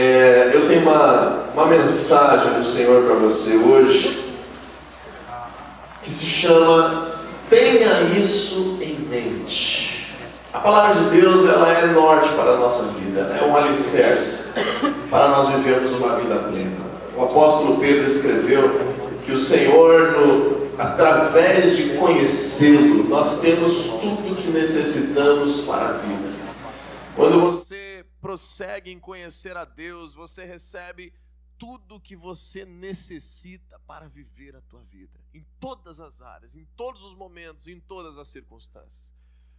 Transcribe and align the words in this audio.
É, 0.00 0.52
eu 0.54 0.68
tenho 0.68 0.82
uma, 0.82 1.46
uma 1.52 1.66
mensagem 1.66 2.52
do 2.52 2.64
Senhor 2.64 3.02
para 3.02 3.16
você 3.16 3.56
hoje 3.56 4.32
que 6.00 6.08
se 6.08 6.24
chama 6.24 7.16
Tenha 7.50 8.02
isso 8.16 8.78
em 8.80 8.96
mente. 9.10 10.16
A 10.52 10.60
palavra 10.60 11.02
de 11.02 11.20
Deus 11.20 11.48
ela 11.48 11.72
é 11.72 11.86
norte 11.86 12.28
para 12.34 12.52
a 12.52 12.56
nossa 12.58 12.92
vida, 12.92 13.36
é 13.42 13.44
um 13.44 13.56
alicerce 13.56 14.50
para 15.10 15.30
nós 15.30 15.48
vivermos 15.48 15.90
uma 15.94 16.14
vida 16.14 16.36
plena. 16.36 16.76
O 17.16 17.24
apóstolo 17.24 17.78
Pedro 17.78 18.04
escreveu 18.04 18.80
que 19.24 19.32
o 19.32 19.36
Senhor, 19.36 20.12
no, 20.12 20.68
através 20.78 21.76
de 21.76 21.96
conhecê-lo, 21.96 23.02
nós 23.08 23.40
temos 23.40 23.88
tudo 24.00 24.30
o 24.30 24.36
que 24.36 24.48
necessitamos 24.48 25.62
para 25.62 25.88
a 25.88 25.92
vida. 25.94 26.38
Quando 27.16 27.40
você 27.40 27.67
prossegue 28.20 28.90
em 28.90 28.98
conhecer 28.98 29.56
a 29.56 29.64
Deus, 29.64 30.14
você 30.14 30.44
recebe 30.44 31.12
tudo 31.58 31.96
o 31.96 32.00
que 32.00 32.14
você 32.14 32.64
necessita 32.64 33.78
para 33.80 34.08
viver 34.08 34.54
a 34.54 34.60
tua 34.62 34.82
vida, 34.84 35.20
em 35.34 35.44
todas 35.58 35.98
as 35.98 36.22
áreas, 36.22 36.54
em 36.54 36.64
todos 36.76 37.02
os 37.02 37.14
momentos, 37.16 37.66
em 37.66 37.80
todas 37.80 38.16
as 38.16 38.28
circunstâncias. 38.28 39.14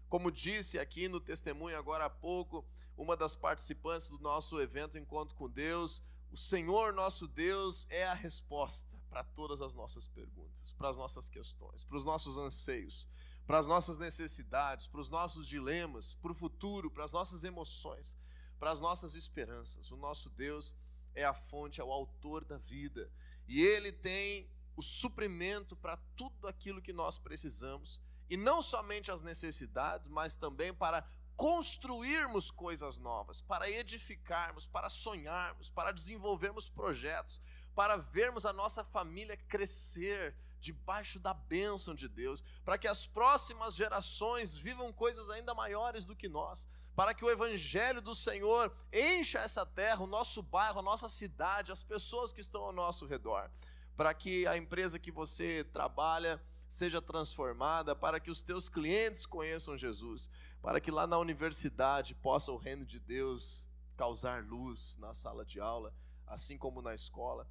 Como 0.07 0.31
disse 0.31 0.79
aqui 0.79 1.07
no 1.07 1.19
testemunho 1.19 1.77
agora 1.77 2.05
há 2.05 2.09
pouco, 2.09 2.65
uma 2.97 3.15
das 3.15 3.35
participantes 3.35 4.09
do 4.09 4.19
nosso 4.19 4.59
evento 4.59 4.97
Encontro 4.97 5.35
com 5.35 5.49
Deus, 5.49 6.01
o 6.31 6.37
Senhor 6.37 6.93
nosso 6.93 7.27
Deus 7.27 7.87
é 7.89 8.05
a 8.05 8.13
resposta 8.13 8.99
para 9.09 9.23
todas 9.23 9.61
as 9.61 9.73
nossas 9.73 10.07
perguntas, 10.07 10.73
para 10.77 10.89
as 10.89 10.97
nossas 10.97 11.27
questões, 11.27 11.83
para 11.83 11.97
os 11.97 12.05
nossos 12.05 12.37
anseios, 12.37 13.09
para 13.47 13.57
as 13.57 13.65
nossas 13.65 13.97
necessidades, 13.97 14.87
para 14.87 15.01
os 15.01 15.09
nossos 15.09 15.47
dilemas, 15.47 16.13
para 16.13 16.31
o 16.31 16.35
futuro, 16.35 16.91
para 16.91 17.03
as 17.03 17.11
nossas 17.11 17.43
emoções, 17.43 18.15
para 18.59 18.71
as 18.71 18.79
nossas 18.79 19.15
esperanças. 19.15 19.91
O 19.91 19.97
nosso 19.97 20.29
Deus 20.29 20.75
é 21.15 21.23
a 21.23 21.33
fonte, 21.33 21.79
é 21.79 21.83
o 21.83 21.91
autor 21.91 22.43
da 22.43 22.57
vida. 22.57 23.11
E 23.47 23.61
ele 23.61 23.91
tem 23.91 24.49
o 24.75 24.81
suprimento 24.81 25.75
para 25.75 25.97
tudo 26.15 26.47
aquilo 26.47 26.81
que 26.81 26.93
nós 26.93 27.17
precisamos, 27.17 27.99
e 28.29 28.37
não 28.37 28.61
somente 28.61 29.11
as 29.11 29.21
necessidades, 29.21 30.07
mas 30.07 30.35
também 30.35 30.73
para 30.73 31.03
construirmos 31.35 32.51
coisas 32.51 32.97
novas, 32.97 33.41
para 33.41 33.69
edificarmos, 33.69 34.67
para 34.67 34.89
sonharmos, 34.89 35.69
para 35.69 35.91
desenvolvermos 35.91 36.69
projetos, 36.69 37.41
para 37.73 37.95
vermos 37.95 38.45
a 38.45 38.53
nossa 38.53 38.83
família 38.83 39.35
crescer 39.35 40.35
debaixo 40.59 41.17
da 41.19 41.33
bênção 41.33 41.95
de 41.95 42.07
Deus, 42.07 42.43
para 42.63 42.77
que 42.77 42.87
as 42.87 43.07
próximas 43.07 43.73
gerações 43.73 44.57
vivam 44.57 44.91
coisas 44.91 45.29
ainda 45.29 45.55
maiores 45.55 46.05
do 46.05 46.15
que 46.15 46.27
nós, 46.27 46.67
para 46.99 47.13
que 47.13 47.23
o 47.23 47.29
evangelho 47.29 48.01
do 48.01 48.13
Senhor 48.13 48.75
encha 48.91 49.39
essa 49.39 49.65
terra, 49.65 50.03
o 50.03 50.05
nosso 50.05 50.43
bairro, 50.43 50.79
a 50.79 50.81
nossa 50.81 51.07
cidade, 51.07 51.71
as 51.71 51.81
pessoas 51.81 52.33
que 52.33 52.41
estão 52.41 52.61
ao 52.61 52.73
nosso 52.73 53.05
redor, 53.05 53.49
para 53.95 54.13
que 54.13 54.45
a 54.45 54.57
empresa 54.57 54.99
que 54.99 55.09
você 55.09 55.63
trabalha 55.71 56.43
seja 56.67 57.01
transformada, 57.01 57.95
para 57.95 58.19
que 58.19 58.29
os 58.29 58.41
teus 58.41 58.67
clientes 58.67 59.25
conheçam 59.25 59.77
Jesus, 59.77 60.29
para 60.61 60.81
que 60.81 60.91
lá 60.91 61.07
na 61.07 61.17
universidade 61.17 62.13
possa 62.15 62.51
o 62.51 62.57
reino 62.57 62.85
de 62.85 62.99
Deus 62.99 63.71
causar 63.95 64.43
luz 64.43 64.97
na 64.97 65.13
sala 65.13 65.45
de 65.45 65.57
aula, 65.57 65.93
assim 66.27 66.57
como 66.57 66.81
na 66.81 66.93
escola. 66.93 67.47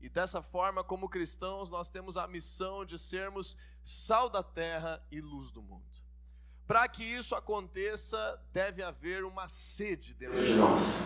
E 0.00 0.08
dessa 0.08 0.40
forma, 0.40 0.84
como 0.84 1.08
cristãos, 1.08 1.72
nós 1.72 1.90
temos 1.90 2.16
a 2.16 2.28
missão 2.28 2.84
de 2.84 2.96
sermos 3.00 3.56
sal 3.82 4.30
da 4.30 4.44
terra 4.44 5.04
e 5.10 5.20
luz 5.20 5.50
do 5.50 5.60
mundo. 5.60 6.01
Para 6.72 6.88
que 6.88 7.04
isso 7.04 7.34
aconteça, 7.34 8.16
deve 8.50 8.82
haver 8.82 9.24
uma 9.24 9.46
sede 9.46 10.16
dentro 10.18 10.42
de 10.42 10.54
nós, 10.54 11.02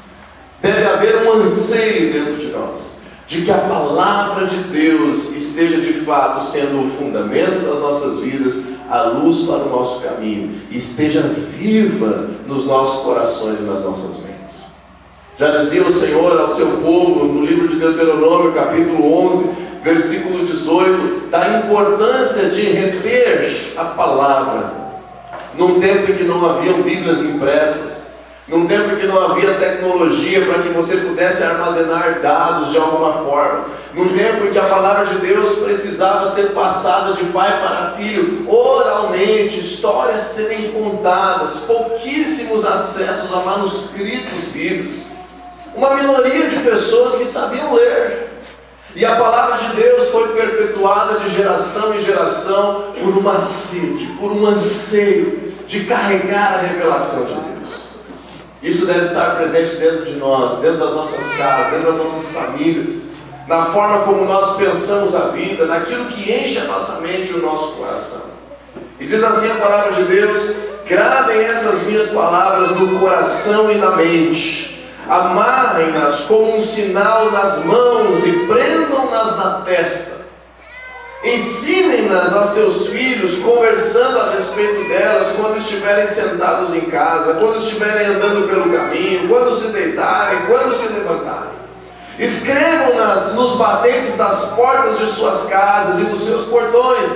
deve 0.63 0.87
haver 0.87 1.27
um 1.27 1.43
anseio 1.43 2.13
dentro 2.13 2.37
de 2.37 2.53
nós, 2.53 3.01
de 3.27 3.45
que 3.45 3.51
a 3.51 3.59
palavra 3.59 4.47
de 4.47 4.59
Deus 4.59 5.33
esteja 5.33 5.81
de 5.81 5.93
fato 5.93 6.41
sendo 6.45 6.87
o 6.87 6.91
fundamento 6.91 7.69
das 7.69 7.81
nossas 7.81 8.21
vidas 8.21 8.63
a 8.89 9.03
luz 9.09 9.39
para 9.39 9.65
o 9.65 9.69
nosso 9.69 10.03
caminho, 10.03 10.69
esteja 10.71 11.23
viva 11.23 12.31
nos 12.47 12.65
nossos 12.65 13.03
corações 13.03 13.59
e 13.59 13.65
nas 13.65 13.83
nossas 13.83 14.19
mentes. 14.19 14.67
Já 15.37 15.51
dizia 15.51 15.83
o 15.83 15.93
Senhor 15.93 16.39
ao 16.39 16.55
seu 16.55 16.81
povo 16.81 17.25
no 17.25 17.45
livro 17.45 17.67
de 17.67 17.75
Deuteronômio, 17.75 18.55
capítulo 18.55 19.33
11, 19.33 19.51
versículo 19.83 20.47
18, 20.47 21.29
da 21.29 21.59
importância 21.59 22.51
de 22.51 22.63
reter 22.63 23.73
a 23.77 23.87
palavra, 23.87 24.86
num 25.59 25.81
tempo 25.81 26.11
em 26.11 26.15
que 26.15 26.25
não 26.25 26.45
haviam 26.49 26.83
Bíblias 26.83 27.21
impressas, 27.21 28.07
num 28.49 28.67
tempo 28.67 28.93
em 28.93 28.97
que 28.97 29.07
não 29.07 29.21
havia 29.25 29.55
tecnologia 29.55 30.45
para 30.47 30.63
que 30.63 30.69
você 30.69 30.99
pudesse 30.99 31.43
armazenar 31.43 32.21
dados 32.21 32.71
de 32.71 32.79
alguma 32.79 33.13
forma, 33.25 33.65
num 33.93 34.17
tempo 34.17 34.47
em 34.47 34.53
que 34.53 34.59
a 34.59 34.67
palavra 34.67 35.07
de 35.07 35.19
Deus 35.19 35.57
precisava 35.57 36.29
ser 36.29 36.51
passada 36.51 37.15
de 37.15 37.25
pai 37.25 37.61
para 37.61 37.93
filho, 37.97 38.49
oralmente, 38.49 39.59
histórias 39.59 40.21
serem 40.21 40.71
contadas, 40.73 41.61
pouquíssimos 41.61 42.65
acessos 42.65 43.33
a 43.33 43.39
manuscritos 43.39 44.45
bíblicos, 44.53 45.01
uma 45.75 45.95
minoria 45.95 46.47
de 46.47 46.59
pessoas 46.59 47.17
que 47.17 47.25
sabiam 47.25 47.75
ler. 47.75 48.36
E 48.97 49.05
a 49.05 49.15
palavra 49.15 49.59
de 49.59 49.77
Deus 49.77 50.09
foi 50.09 50.29
perpetuada 50.29 51.21
de 51.21 51.29
geração 51.29 51.95
em 51.95 52.01
geração 52.01 52.95
por 53.01 53.17
uma 53.17 53.37
sede, 53.37 54.07
por 54.19 54.33
um 54.33 54.45
anseio 54.47 55.53
de 55.67 55.85
carregar 55.85 56.55
a 56.55 56.67
revelação 56.67 57.25
de 57.25 57.35
Deus. 57.35 57.91
Isso 58.63 58.87
deve 58.87 59.05
estar 59.05 59.37
presente 59.37 59.77
dentro 59.77 60.05
de 60.05 60.17
nós, 60.17 60.59
dentro 60.59 60.79
das 60.79 60.95
nossas 60.95 61.29
casas, 61.37 61.73
dentro 61.73 61.93
das 61.93 61.99
nossas 61.99 62.31
famílias 62.31 63.07
na 63.47 63.67
forma 63.67 64.01
como 64.01 64.25
nós 64.25 64.57
pensamos 64.57 65.15
a 65.15 65.29
vida, 65.29 65.67
naquilo 65.67 66.07
que 66.07 66.33
enche 66.33 66.59
a 66.59 66.65
nossa 66.65 67.01
mente 67.01 67.31
e 67.31 67.35
o 67.35 67.43
nosso 67.43 67.73
coração. 67.73 68.23
E 68.99 69.07
diz 69.07 69.23
assim 69.23 69.51
a 69.51 69.55
palavra 69.55 69.93
de 69.93 70.03
Deus: 70.05 70.55
gravem 70.89 71.41
essas 71.43 71.83
minhas 71.83 72.09
palavras 72.09 72.71
no 72.71 72.99
coração 72.99 73.71
e 73.71 73.77
na 73.77 73.91
mente, 73.91 74.85
amarrem-nas 75.09 76.23
como 76.23 76.57
um 76.57 76.61
sinal 76.61 77.31
nas 77.31 77.65
mãos 77.65 78.27
e 78.27 78.33
prendam-nas 78.47 78.76
na 79.47 79.61
testa. 79.61 80.27
Ensinem-nas 81.25 82.35
a 82.35 82.45
seus 82.45 82.89
filhos, 82.89 83.39
conversando 83.39 84.21
a 84.21 84.31
respeito 84.33 84.89
delas 84.89 85.35
quando 85.35 85.57
estiverem 85.57 86.07
sentados 86.07 86.75
em 86.75 86.83
casa, 86.83 87.35
quando 87.35 87.57
estiverem 87.57 88.07
andando 88.07 88.49
pelo 88.49 88.71
caminho, 88.71 89.29
quando 89.29 89.55
se 89.55 89.69
deitarem, 89.69 90.47
quando 90.47 90.75
se 90.75 90.93
levantarem. 90.93 91.57
Escrevam-nas 92.19 93.35
nos 93.35 93.57
batentes 93.57 94.17
das 94.17 94.53
portas 94.55 94.99
de 94.99 95.07
suas 95.09 95.45
casas 95.45 96.01
e 96.01 96.05
dos 96.05 96.25
seus 96.25 96.47
portões. 96.47 97.11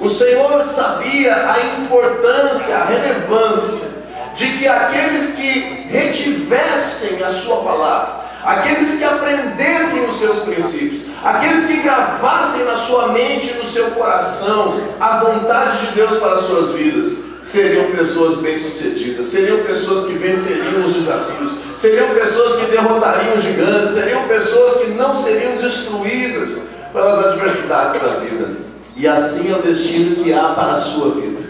O 0.00 0.08
Senhor 0.08 0.62
sabia 0.62 1.34
a 1.34 1.82
importância, 1.82 2.76
a 2.76 2.84
relevância 2.84 3.88
de 4.34 4.58
que 4.58 4.66
aqueles 4.66 5.32
que 5.32 5.86
retivessem 5.90 7.22
a 7.22 7.32
sua 7.32 7.62
palavra, 7.62 8.24
aqueles 8.44 8.94
que 8.94 9.04
aprendessem 9.04 10.04
os 10.04 10.18
seus 10.18 10.38
princípios, 10.40 11.01
aqueles 11.24 11.66
que 11.66 11.82
gravassem 11.82 12.64
na 12.64 12.76
sua 12.76 13.08
mente 13.08 13.50
e 13.50 13.54
no 13.54 13.64
seu 13.64 13.90
coração 13.92 14.80
a 15.00 15.18
vontade 15.18 15.86
de 15.86 15.94
Deus 15.94 16.16
para 16.18 16.34
as 16.34 16.46
suas 16.46 16.70
vidas, 16.70 17.18
seriam 17.42 17.90
pessoas 17.90 18.38
bem-sucedidas, 18.38 19.26
seriam 19.26 19.58
pessoas 19.64 20.04
que 20.06 20.12
venceriam 20.14 20.84
os 20.84 20.94
desafios, 20.94 21.52
seriam 21.76 22.08
pessoas 22.14 22.56
que 22.56 22.70
derrotariam 22.70 23.40
gigantes, 23.40 23.94
seriam 23.94 24.28
pessoas 24.28 24.82
que 24.82 24.90
não 24.92 25.20
seriam 25.20 25.56
destruídas 25.56 26.62
pelas 26.92 27.26
adversidades 27.26 28.00
da 28.00 28.20
vida. 28.20 28.72
E 28.96 29.08
assim 29.08 29.50
é 29.50 29.56
o 29.56 29.62
destino 29.62 30.22
que 30.22 30.32
há 30.32 30.50
para 30.50 30.74
a 30.74 30.78
sua 30.78 31.10
vida. 31.12 31.42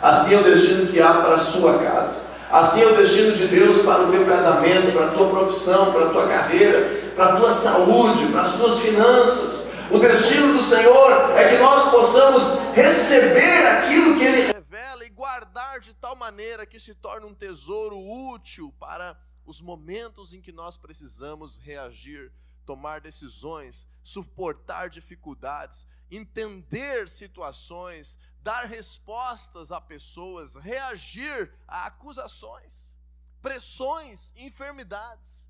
Assim 0.00 0.34
é 0.34 0.38
o 0.38 0.44
destino 0.44 0.86
que 0.86 1.00
há 1.00 1.12
para 1.14 1.34
a 1.34 1.38
sua 1.38 1.78
casa. 1.78 2.34
Assim 2.50 2.82
é 2.82 2.86
o 2.86 2.94
destino 2.94 3.32
de 3.32 3.46
Deus 3.48 3.82
para 3.82 4.02
o 4.02 4.12
teu 4.12 4.24
casamento, 4.24 4.92
para 4.92 5.06
a 5.06 5.10
tua 5.10 5.28
profissão, 5.28 5.92
para 5.92 6.06
a 6.06 6.10
tua 6.10 6.28
carreira, 6.28 7.03
para 7.14 7.34
a 7.34 7.36
tua 7.36 7.52
saúde, 7.52 8.30
para 8.32 8.42
as 8.42 8.56
tuas 8.56 8.80
finanças. 8.80 9.72
O 9.90 9.98
destino 9.98 10.52
do 10.52 10.62
Senhor 10.62 11.38
é 11.38 11.48
que 11.48 11.58
nós 11.58 11.90
possamos 11.90 12.58
receber 12.74 13.66
aquilo 13.66 14.18
que 14.18 14.24
Ele 14.24 14.52
revela 14.52 15.04
e 15.04 15.10
guardar 15.10 15.78
de 15.78 15.94
tal 15.94 16.16
maneira 16.16 16.66
que 16.66 16.80
se 16.80 16.94
torne 16.94 17.26
um 17.26 17.34
tesouro 17.34 17.96
útil 17.96 18.74
para 18.78 19.16
os 19.46 19.60
momentos 19.60 20.32
em 20.32 20.40
que 20.40 20.52
nós 20.52 20.76
precisamos 20.76 21.58
reagir, 21.58 22.32
tomar 22.66 23.00
decisões, 23.00 23.86
suportar 24.02 24.88
dificuldades, 24.88 25.86
entender 26.10 27.08
situações, 27.08 28.18
dar 28.42 28.66
respostas 28.66 29.70
a 29.70 29.80
pessoas, 29.80 30.56
reagir 30.56 31.52
a 31.68 31.86
acusações, 31.86 32.96
pressões, 33.40 34.32
enfermidades. 34.36 35.48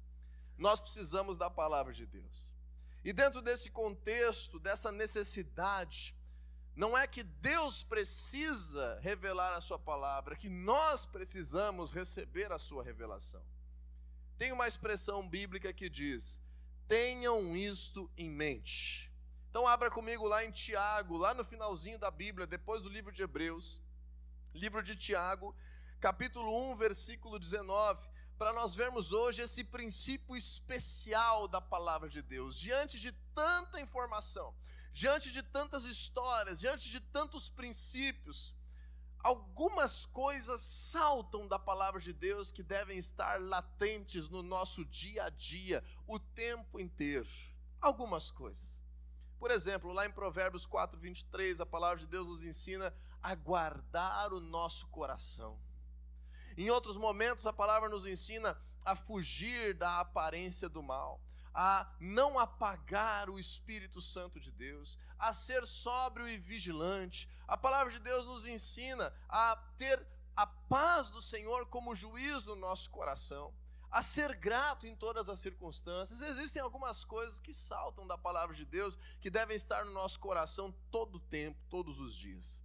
Nós 0.57 0.81
precisamos 0.81 1.37
da 1.37 1.51
palavra 1.51 1.93
de 1.93 2.07
Deus. 2.07 2.55
E 3.05 3.13
dentro 3.13 3.43
desse 3.43 3.71
contexto, 3.71 4.59
dessa 4.59 4.91
necessidade, 4.91 6.17
não 6.75 6.97
é 6.97 7.07
que 7.07 7.23
Deus 7.23 7.83
precisa 7.83 8.99
revelar 9.01 9.55
a 9.55 9.61
sua 9.61 9.79
palavra, 9.79 10.35
é 10.35 10.37
que 10.37 10.49
nós 10.49 11.07
precisamos 11.07 11.93
receber 11.93 12.51
a 12.51 12.59
sua 12.59 12.83
revelação. 12.83 13.43
tem 14.37 14.51
uma 14.51 14.67
expressão 14.67 15.29
bíblica 15.29 15.73
que 15.73 15.89
diz: 15.89 16.41
tenham 16.89 17.55
isto 17.57 18.11
em 18.17 18.29
mente. 18.29 19.13
Então 19.49 19.67
abra 19.67 19.89
comigo 19.89 20.27
lá 20.27 20.45
em 20.45 20.51
Tiago, 20.51 21.17
lá 21.17 21.33
no 21.33 21.45
finalzinho 21.45 21.99
da 21.99 22.11
Bíblia, 22.11 22.47
depois 22.47 22.83
do 22.83 22.89
livro 22.89 23.13
de 23.13 23.23
Hebreus, 23.23 23.81
livro 24.53 24.83
de 24.83 24.97
Tiago, 24.97 25.55
capítulo 26.01 26.73
1, 26.73 26.77
versículo 26.77 27.39
19, 27.39 28.09
para 28.39 28.53
nós 28.53 28.75
vermos 28.75 29.13
hoje 29.13 29.43
esse 29.43 29.65
princípio 29.65 30.37
especial 30.37 31.47
da 31.47 31.61
palavra 31.61 32.09
de 32.09 32.21
Deus. 32.21 32.59
Diante 32.59 32.99
de 32.99 33.13
tanta 33.35 33.81
informação, 33.81 34.55
diante 34.93 35.31
de 35.31 35.43
tantas 35.43 35.85
histórias, 35.85 36.61
diante 36.61 36.91
de 36.91 37.01
tantos 37.01 37.49
princípios, 37.49 38.55
algumas 39.21 40.05
coisas 40.07 40.61
saltam 40.61 41.47
da 41.49 41.59
palavra 41.59 42.01
de 42.01 42.13
Deus 42.13 42.51
que 42.51 42.63
devem 42.63 42.99
estar 42.99 43.41
latentes 43.41 44.29
no 44.29 44.43
nosso 44.43 44.85
dia 44.85 45.25
a 45.25 45.31
dia, 45.31 45.83
o 46.07 46.19
tempo 46.19 46.79
inteiro. 46.81 47.29
Algumas 47.81 48.31
coisas. 48.31 48.83
Por 49.39 49.51
exemplo, 49.51 49.93
lá 49.93 50.07
em 50.07 50.13
Provérbios 50.13 50.67
4, 50.67 50.99
23, 50.99 51.61
a 51.61 51.67
palavra 51.67 51.99
de 51.99 52.07
Deus 52.07 52.27
nos 52.27 52.45
ensina 52.45 52.95
a 53.23 53.35
guardar 53.35 54.33
o 54.33 54.41
nosso 54.41 54.87
coração. 54.89 55.59
Em 56.57 56.71
outros 56.71 56.97
momentos, 56.97 57.47
a 57.47 57.53
palavra 57.53 57.89
nos 57.89 58.07
ensina 58.07 58.57
a 58.85 58.95
fugir 58.95 59.75
da 59.75 60.01
aparência 60.01 60.69
do 60.69 60.83
mal 60.83 61.21
a 61.55 61.89
não 62.01 62.37
apagar 62.37 63.31
o 63.31 63.39
Espírito 63.39 64.01
Santo 64.01 64.41
de 64.41 64.51
Deus, 64.51 64.99
a 65.17 65.33
ser 65.33 65.65
sóbrio 65.65 66.27
e 66.27 66.37
vigilante. 66.37 67.31
A 67.47 67.57
palavra 67.57 67.93
de 67.93 68.01
Deus 68.01 68.27
nos 68.27 68.45
ensina 68.45 69.15
a 69.29 69.57
ter 69.79 70.05
a 70.35 70.47
paz 70.47 71.11
do 71.11 71.23
Senhor 71.23 71.67
como 71.67 71.95
juiz 71.95 72.45
no 72.45 72.57
nosso 72.57 72.91
coração, 72.91 73.55
a 73.89 74.03
ser 74.03 74.35
grato 74.35 74.89
em 74.89 74.97
todas 74.97 75.29
as 75.29 75.39
circunstâncias. 75.39 76.23
Existem 76.23 76.61
algumas 76.61 77.05
coisas 77.05 77.39
que 77.39 77.55
saltam 77.55 78.05
da 78.05 78.19
palavra 78.19 78.57
de 78.57 78.65
Deus 78.65 78.99
que 79.21 79.31
devem 79.31 79.55
estar 79.55 79.85
no 79.85 79.93
nosso 79.93 80.19
coração 80.19 80.75
todo 80.91 81.17
o 81.17 81.21
tempo, 81.21 81.63
todos 81.71 82.01
os 82.01 82.17
dias. 82.17 82.61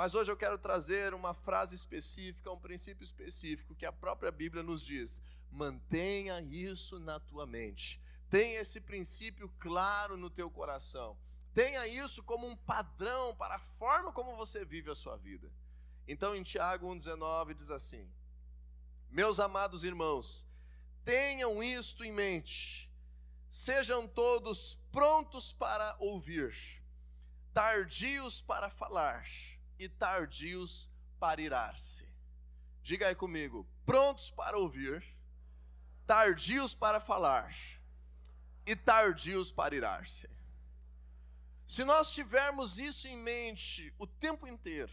Mas 0.00 0.14
hoje 0.14 0.32
eu 0.32 0.36
quero 0.36 0.56
trazer 0.56 1.12
uma 1.12 1.34
frase 1.34 1.74
específica, 1.74 2.50
um 2.50 2.58
princípio 2.58 3.04
específico 3.04 3.74
que 3.74 3.84
a 3.84 3.92
própria 3.92 4.32
Bíblia 4.32 4.62
nos 4.62 4.82
diz: 4.82 5.20
mantenha 5.50 6.40
isso 6.40 6.98
na 6.98 7.20
tua 7.20 7.44
mente. 7.44 8.00
Tenha 8.30 8.60
esse 8.60 8.80
princípio 8.80 9.52
claro 9.58 10.16
no 10.16 10.30
teu 10.30 10.50
coração. 10.50 11.18
Tenha 11.52 11.86
isso 11.86 12.22
como 12.22 12.46
um 12.46 12.56
padrão 12.56 13.36
para 13.36 13.56
a 13.56 13.58
forma 13.58 14.10
como 14.10 14.34
você 14.36 14.64
vive 14.64 14.90
a 14.90 14.94
sua 14.94 15.18
vida. 15.18 15.52
Então, 16.08 16.34
em 16.34 16.42
Tiago 16.42 16.88
1,19 16.94 17.52
diz 17.52 17.70
assim: 17.70 18.10
Meus 19.10 19.38
amados 19.38 19.84
irmãos, 19.84 20.46
tenham 21.04 21.62
isto 21.62 22.02
em 22.02 22.10
mente, 22.10 22.90
sejam 23.50 24.08
todos 24.08 24.80
prontos 24.90 25.52
para 25.52 25.94
ouvir, 25.98 26.56
tardios 27.52 28.40
para 28.40 28.70
falar 28.70 29.26
e 29.80 29.88
tardios 29.88 30.90
para 31.18 31.40
irar-se. 31.40 32.06
Diga 32.82 33.08
aí 33.08 33.14
comigo: 33.14 33.66
prontos 33.86 34.30
para 34.30 34.58
ouvir, 34.58 35.02
tardios 36.06 36.74
para 36.74 37.00
falar 37.00 37.56
e 38.66 38.76
tardios 38.76 39.50
para 39.50 39.74
irar-se. 39.74 40.28
Se 41.66 41.82
nós 41.82 42.12
tivermos 42.12 42.78
isso 42.78 43.08
em 43.08 43.16
mente 43.16 43.94
o 43.98 44.06
tempo 44.06 44.46
inteiro, 44.46 44.92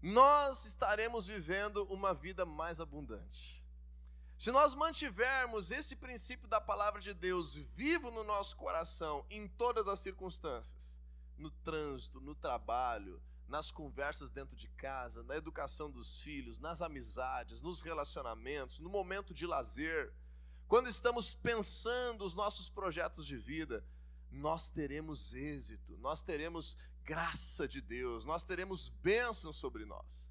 nós 0.00 0.64
estaremos 0.64 1.26
vivendo 1.26 1.84
uma 1.90 2.14
vida 2.14 2.46
mais 2.46 2.80
abundante. 2.80 3.62
Se 4.38 4.52
nós 4.52 4.74
mantivermos 4.74 5.70
esse 5.72 5.96
princípio 5.96 6.48
da 6.48 6.60
palavra 6.60 7.00
de 7.00 7.12
Deus 7.12 7.56
vivo 7.74 8.10
no 8.12 8.22
nosso 8.22 8.56
coração 8.56 9.26
em 9.28 9.48
todas 9.48 9.88
as 9.88 9.98
circunstâncias, 9.98 10.98
no 11.36 11.50
trânsito, 11.50 12.20
no 12.20 12.36
trabalho, 12.36 13.20
nas 13.48 13.70
conversas 13.70 14.30
dentro 14.30 14.54
de 14.54 14.68
casa, 14.68 15.22
na 15.22 15.36
educação 15.36 15.90
dos 15.90 16.20
filhos, 16.20 16.58
nas 16.58 16.82
amizades, 16.82 17.62
nos 17.62 17.80
relacionamentos, 17.80 18.78
no 18.78 18.90
momento 18.90 19.32
de 19.32 19.46
lazer, 19.46 20.12
quando 20.68 20.88
estamos 20.90 21.34
pensando 21.34 22.24
os 22.24 22.34
nossos 22.34 22.68
projetos 22.68 23.26
de 23.26 23.38
vida, 23.38 23.82
nós 24.30 24.70
teremos 24.70 25.32
êxito, 25.34 25.96
nós 25.96 26.22
teremos 26.22 26.76
graça 27.02 27.66
de 27.66 27.80
Deus, 27.80 28.26
nós 28.26 28.44
teremos 28.44 28.90
bênção 28.90 29.50
sobre 29.50 29.86
nós. 29.86 30.30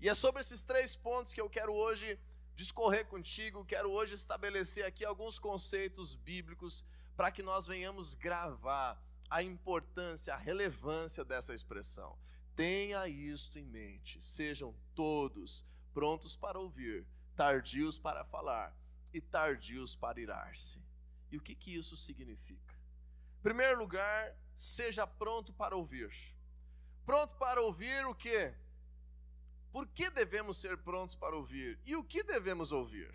E 0.00 0.08
é 0.08 0.14
sobre 0.14 0.40
esses 0.40 0.62
três 0.62 0.96
pontos 0.96 1.34
que 1.34 1.40
eu 1.40 1.50
quero 1.50 1.74
hoje 1.74 2.18
discorrer 2.54 3.06
contigo, 3.06 3.64
quero 3.64 3.90
hoje 3.90 4.14
estabelecer 4.14 4.86
aqui 4.86 5.04
alguns 5.04 5.38
conceitos 5.38 6.14
bíblicos 6.14 6.82
para 7.14 7.30
que 7.30 7.42
nós 7.42 7.66
venhamos 7.66 8.14
gravar 8.14 8.98
a 9.28 9.42
importância, 9.42 10.32
a 10.32 10.38
relevância 10.38 11.24
dessa 11.24 11.54
expressão. 11.54 12.16
Tenha 12.56 13.08
isto 13.08 13.58
em 13.58 13.66
mente, 13.66 14.22
sejam 14.22 14.74
todos 14.94 15.64
prontos 15.92 16.36
para 16.36 16.58
ouvir, 16.58 17.06
tardios 17.34 17.98
para 17.98 18.24
falar 18.24 18.76
e 19.12 19.20
tardios 19.20 19.96
para 19.96 20.20
irar-se. 20.20 20.80
E 21.30 21.36
o 21.36 21.40
que, 21.40 21.54
que 21.54 21.74
isso 21.74 21.96
significa? 21.96 22.74
Em 23.38 23.42
primeiro 23.42 23.78
lugar, 23.78 24.36
seja 24.54 25.06
pronto 25.06 25.52
para 25.52 25.76
ouvir. 25.76 26.12
Pronto 27.04 27.34
para 27.36 27.60
ouvir 27.60 28.06
o 28.06 28.14
quê? 28.14 28.54
Por 29.72 29.88
que 29.88 30.08
devemos 30.08 30.56
ser 30.56 30.78
prontos 30.78 31.16
para 31.16 31.34
ouvir? 31.34 31.80
E 31.84 31.96
o 31.96 32.04
que 32.04 32.22
devemos 32.22 32.70
ouvir? 32.70 33.12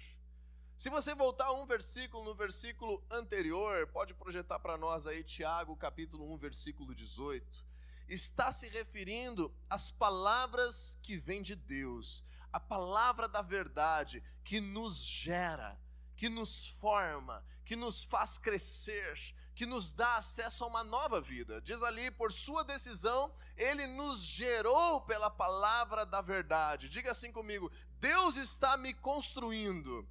Se 0.78 0.90
você 0.90 1.16
voltar 1.16 1.52
um 1.54 1.66
versículo 1.66 2.24
no 2.26 2.36
versículo 2.36 3.04
anterior, 3.10 3.88
pode 3.88 4.14
projetar 4.14 4.60
para 4.60 4.78
nós 4.78 5.08
aí 5.08 5.24
Tiago, 5.24 5.76
capítulo 5.76 6.34
1, 6.34 6.38
versículo 6.38 6.94
18. 6.94 7.69
Está 8.10 8.52
se 8.52 8.68
referindo 8.68 9.54
às 9.70 9.92
palavras 9.92 10.98
que 11.04 11.18
vêm 11.18 11.44
de 11.44 11.56
Deus, 11.56 12.24
a 12.52 12.60
palavra 12.60 13.28
da 13.28 13.44
verdade 13.44 14.24
que 14.44 14.60
nos 14.60 14.98
gera, 14.98 15.80
que 16.16 16.28
nos 16.28 16.68
forma, 16.68 17.46
que 17.64 17.76
nos 17.76 18.04
faz 18.04 18.38
crescer, 18.38 19.16
que 19.54 19.66
nos 19.66 19.94
dá 19.94 20.16
acesso 20.16 20.64
a 20.64 20.68
uma 20.68 20.84
nova 20.84 21.22
vida. 21.22 21.62
Diz 21.62 21.84
ali, 21.84 22.10
por 22.10 22.34
sua 22.34 22.64
decisão, 22.64 23.32
ele 23.56 23.86
nos 23.86 24.22
gerou 24.22 25.02
pela 25.02 25.30
palavra 25.30 26.06
da 26.06 26.22
verdade. 26.22 26.90
Diga 26.90 27.12
assim 27.12 27.32
comigo: 27.32 27.72
Deus 28.00 28.38
está 28.38 28.76
me 28.76 28.94
construindo. 28.94 30.08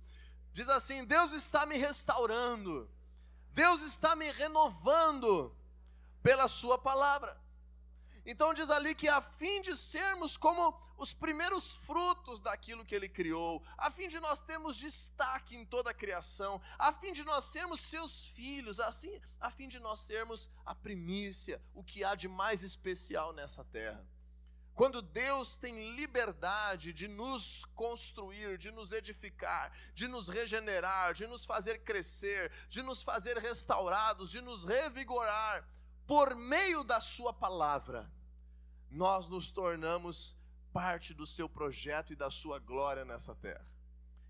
Diz 0.53 0.69
assim: 0.69 1.05
Deus 1.05 1.33
está 1.33 1.67
me 1.67 1.77
restaurando. 1.77 2.89
Deus 3.53 3.83
está 3.83 4.15
me 4.15 4.31
renovando 4.31 5.53
pela 6.23 6.47
sua 6.47 6.79
palavra. 6.79 7.37
Então 8.31 8.53
diz 8.53 8.69
ali 8.69 8.95
que 8.95 9.09
a 9.09 9.23
fim 9.23 9.63
de 9.63 9.75
sermos 9.75 10.37
como 10.37 10.79
os 10.99 11.15
primeiros 11.15 11.77
frutos 11.77 12.43
daquilo 12.43 12.85
que 12.85 12.95
ele 12.95 13.09
criou, 13.09 13.65
a 13.79 13.91
fim 13.91 14.07
de 14.07 14.21
nós 14.21 14.43
termos 14.43 14.77
destaque 14.77 15.57
em 15.57 15.65
toda 15.65 15.93
a 15.93 15.95
criação, 15.95 16.61
a 16.79 16.93
fim 16.93 17.15
de 17.15 17.25
nós 17.25 17.45
sermos 17.45 17.81
seus 17.81 18.27
filhos, 18.27 18.81
assim, 18.81 19.19
a 19.41 19.51
fim 19.51 19.67
de 19.67 19.81
nós 19.81 20.01
sermos 20.01 20.51
a 20.67 20.75
primícia, 20.75 21.59
o 21.73 21.83
que 21.83 22.05
há 22.05 22.15
de 22.15 22.29
mais 22.29 22.63
especial 22.63 23.33
nessa 23.33 23.65
terra. 23.65 24.07
Quando 24.75 25.01
Deus 25.01 25.57
tem 25.57 25.97
liberdade 25.97 26.93
de 26.93 27.09
nos 27.09 27.65
construir, 27.75 28.59
de 28.59 28.71
nos 28.71 28.93
edificar, 28.93 29.73
de 29.95 30.07
nos 30.07 30.29
regenerar, 30.29 31.15
de 31.15 31.27
nos 31.27 31.47
fazer 31.47 31.79
crescer, 31.79 32.53
de 32.69 32.83
nos 32.83 33.03
fazer 33.03 33.39
restaurados, 33.39 34.31
de 34.31 34.43
nos 34.43 34.67
revigorar, 34.67 35.67
por 36.07 36.35
meio 36.35 36.85
da 36.85 37.01
Sua 37.01 37.33
palavra, 37.33 38.18
nós 38.91 39.29
nos 39.29 39.51
tornamos 39.51 40.37
parte 40.73 41.13
do 41.15 41.27
seu 41.27 41.49
projeto 41.49 42.13
e 42.13 42.17
da 42.17 42.31
sua 42.31 42.59
glória 42.59 43.05
nessa 43.05 43.35
terra. 43.35 43.67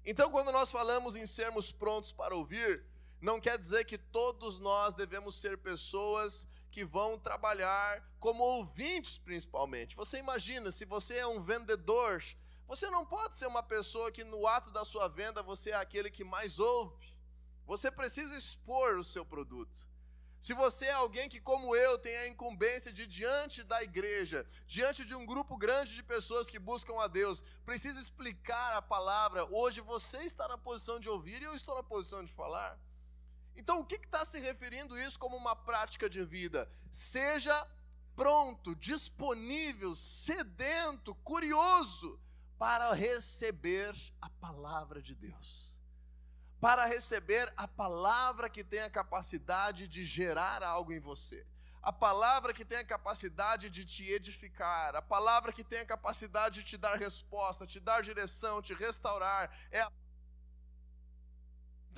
Então, 0.04 0.30
quando 0.30 0.52
nós 0.52 0.70
falamos 0.70 1.16
em 1.16 1.26
sermos 1.26 1.70
prontos 1.70 2.12
para 2.12 2.34
ouvir, 2.34 2.84
não 3.20 3.40
quer 3.40 3.58
dizer 3.58 3.84
que 3.84 3.98
todos 3.98 4.58
nós 4.58 4.94
devemos 4.94 5.34
ser 5.34 5.58
pessoas 5.58 6.48
que 6.70 6.84
vão 6.84 7.18
trabalhar 7.18 8.02
como 8.20 8.42
ouvintes, 8.42 9.18
principalmente. 9.18 9.96
Você 9.96 10.18
imagina, 10.18 10.70
se 10.70 10.84
você 10.84 11.18
é 11.18 11.26
um 11.26 11.42
vendedor, 11.42 12.22
você 12.66 12.90
não 12.90 13.04
pode 13.04 13.36
ser 13.36 13.46
uma 13.46 13.62
pessoa 13.62 14.12
que 14.12 14.24
no 14.24 14.46
ato 14.46 14.70
da 14.70 14.84
sua 14.84 15.08
venda 15.08 15.42
você 15.42 15.70
é 15.70 15.76
aquele 15.76 16.10
que 16.10 16.24
mais 16.24 16.58
ouve. 16.58 17.12
Você 17.66 17.90
precisa 17.90 18.36
expor 18.36 18.98
o 18.98 19.04
seu 19.04 19.24
produto. 19.24 19.88
Se 20.40 20.54
você 20.54 20.86
é 20.86 20.92
alguém 20.92 21.28
que, 21.28 21.40
como 21.40 21.74
eu, 21.74 21.98
tem 21.98 22.16
a 22.18 22.28
incumbência 22.28 22.92
de, 22.92 23.06
diante 23.06 23.64
da 23.64 23.82
igreja, 23.82 24.46
diante 24.68 25.04
de 25.04 25.14
um 25.14 25.26
grupo 25.26 25.56
grande 25.56 25.94
de 25.94 26.02
pessoas 26.02 26.48
que 26.48 26.60
buscam 26.60 26.94
a 27.00 27.08
Deus, 27.08 27.42
precisa 27.64 28.00
explicar 28.00 28.76
a 28.76 28.82
palavra, 28.82 29.44
hoje 29.46 29.80
você 29.80 30.18
está 30.18 30.46
na 30.46 30.56
posição 30.56 31.00
de 31.00 31.08
ouvir 31.08 31.42
e 31.42 31.44
eu 31.44 31.54
estou 31.54 31.74
na 31.74 31.82
posição 31.82 32.24
de 32.24 32.30
falar. 32.30 32.78
Então, 33.56 33.80
o 33.80 33.84
que 33.84 33.96
está 33.96 34.24
se 34.24 34.38
referindo 34.38 34.96
isso 34.96 35.18
como 35.18 35.36
uma 35.36 35.56
prática 35.56 36.08
de 36.08 36.24
vida? 36.24 36.70
Seja 36.88 37.66
pronto, 38.14 38.76
disponível, 38.76 39.92
sedento, 39.94 41.16
curioso 41.16 42.20
para 42.56 42.92
receber 42.92 43.92
a 44.20 44.30
palavra 44.30 45.02
de 45.02 45.16
Deus 45.16 45.77
para 46.60 46.84
receber 46.84 47.52
a 47.56 47.68
palavra 47.68 48.50
que 48.50 48.64
tem 48.64 48.80
a 48.80 48.90
capacidade 48.90 49.86
de 49.86 50.02
gerar 50.02 50.62
algo 50.62 50.92
em 50.92 51.00
você. 51.00 51.46
A 51.80 51.92
palavra 51.92 52.52
que 52.52 52.64
tem 52.64 52.78
a 52.78 52.84
capacidade 52.84 53.70
de 53.70 53.84
te 53.84 54.10
edificar, 54.10 54.96
a 54.96 55.02
palavra 55.02 55.52
que 55.52 55.62
tem 55.62 55.80
a 55.80 55.86
capacidade 55.86 56.62
de 56.62 56.66
te 56.70 56.76
dar 56.76 56.96
resposta, 56.96 57.66
te 57.66 57.78
dar 57.78 58.02
direção, 58.02 58.60
te 58.60 58.74
restaurar, 58.74 59.50
é 59.70 59.80
a 59.80 59.92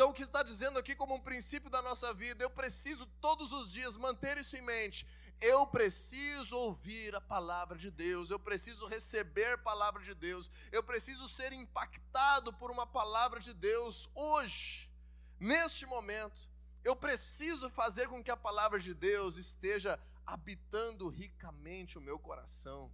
então, 0.00 0.12
o 0.12 0.14
que 0.14 0.22
está 0.22 0.42
dizendo 0.42 0.78
aqui, 0.78 0.94
como 0.96 1.14
um 1.14 1.20
princípio 1.20 1.68
da 1.68 1.82
nossa 1.82 2.14
vida, 2.14 2.42
eu 2.42 2.48
preciso 2.48 3.04
todos 3.20 3.52
os 3.52 3.70
dias 3.70 3.98
manter 3.98 4.38
isso 4.38 4.56
em 4.56 4.62
mente. 4.62 5.06
Eu 5.40 5.66
preciso 5.66 6.56
ouvir 6.56 7.14
a 7.14 7.20
palavra 7.20 7.78
de 7.78 7.90
Deus, 7.90 8.30
eu 8.30 8.38
preciso 8.38 8.86
receber 8.86 9.54
a 9.54 9.58
palavra 9.58 10.02
de 10.02 10.14
Deus, 10.14 10.50
eu 10.70 10.82
preciso 10.82 11.26
ser 11.26 11.52
impactado 11.52 12.52
por 12.52 12.70
uma 12.70 12.86
palavra 12.86 13.40
de 13.40 13.54
Deus 13.54 14.10
hoje, 14.14 14.90
neste 15.38 15.86
momento. 15.86 16.50
Eu 16.84 16.94
preciso 16.94 17.70
fazer 17.70 18.08
com 18.08 18.22
que 18.22 18.30
a 18.30 18.36
palavra 18.36 18.78
de 18.78 18.92
Deus 18.92 19.36
esteja 19.36 19.98
habitando 20.26 21.08
ricamente 21.08 21.96
o 21.96 22.00
meu 22.00 22.18
coração. 22.18 22.90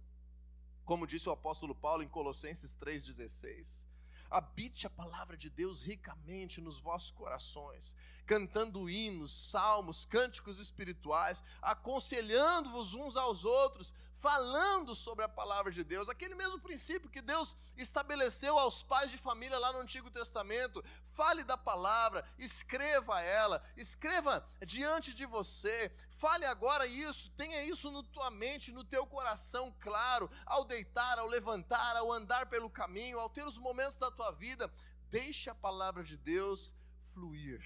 Como 0.85 1.05
disse 1.05 1.27
o 1.27 1.33
apóstolo 1.33 1.75
Paulo 1.75 2.01
em 2.01 2.07
Colossenses 2.07 2.75
3,16 2.77 3.87
habite 4.29 4.85
a 4.87 4.89
palavra 4.89 5.37
de 5.37 5.49
Deus 5.49 5.81
ricamente 5.81 6.61
nos 6.61 6.79
vossos 6.79 7.11
corações, 7.11 7.95
cantando 8.25 8.89
hinos, 8.89 9.31
salmos, 9.31 10.05
cânticos 10.05 10.59
espirituais, 10.59 11.43
aconselhando-vos 11.61 12.93
uns 12.93 13.15
aos 13.15 13.45
outros, 13.45 13.93
falando 14.17 14.95
sobre 14.95 15.23
a 15.23 15.29
palavra 15.29 15.71
de 15.71 15.83
Deus, 15.83 16.09
aquele 16.09 16.35
mesmo 16.35 16.59
princípio 16.59 17.09
que 17.09 17.21
Deus 17.21 17.55
estabeleceu 17.77 18.57
aos 18.57 18.81
pais 18.83 19.11
de 19.11 19.17
família 19.17 19.59
lá 19.59 19.71
no 19.71 19.79
Antigo 19.79 20.09
Testamento. 20.09 20.83
Fale 21.13 21.43
da 21.43 21.57
palavra, 21.57 22.27
escreva 22.37 23.21
ela, 23.21 23.63
escreva 23.75 24.47
diante 24.65 25.13
de 25.13 25.25
você, 25.25 25.91
fale 26.17 26.45
agora 26.45 26.85
isso, 26.85 27.31
tenha 27.31 27.63
isso 27.63 27.91
na 27.91 28.03
tua 28.03 28.29
mente, 28.31 28.71
no 28.71 28.83
teu 28.83 29.05
coração 29.05 29.73
claro, 29.79 30.29
ao 30.45 30.65
deitar, 30.65 31.19
ao 31.19 31.27
levantar, 31.27 31.95
ao 31.95 32.11
andar 32.11 32.47
pelo 32.47 32.69
caminho, 32.69 33.19
ao 33.19 33.29
ter 33.29 33.45
os 33.45 33.57
momentos 33.57 33.97
da 33.97 34.11
tua 34.11 34.31
vida, 34.31 34.71
deixe 35.09 35.49
a 35.49 35.55
palavra 35.55 36.03
de 36.03 36.17
Deus 36.17 36.75
fluir. 37.13 37.61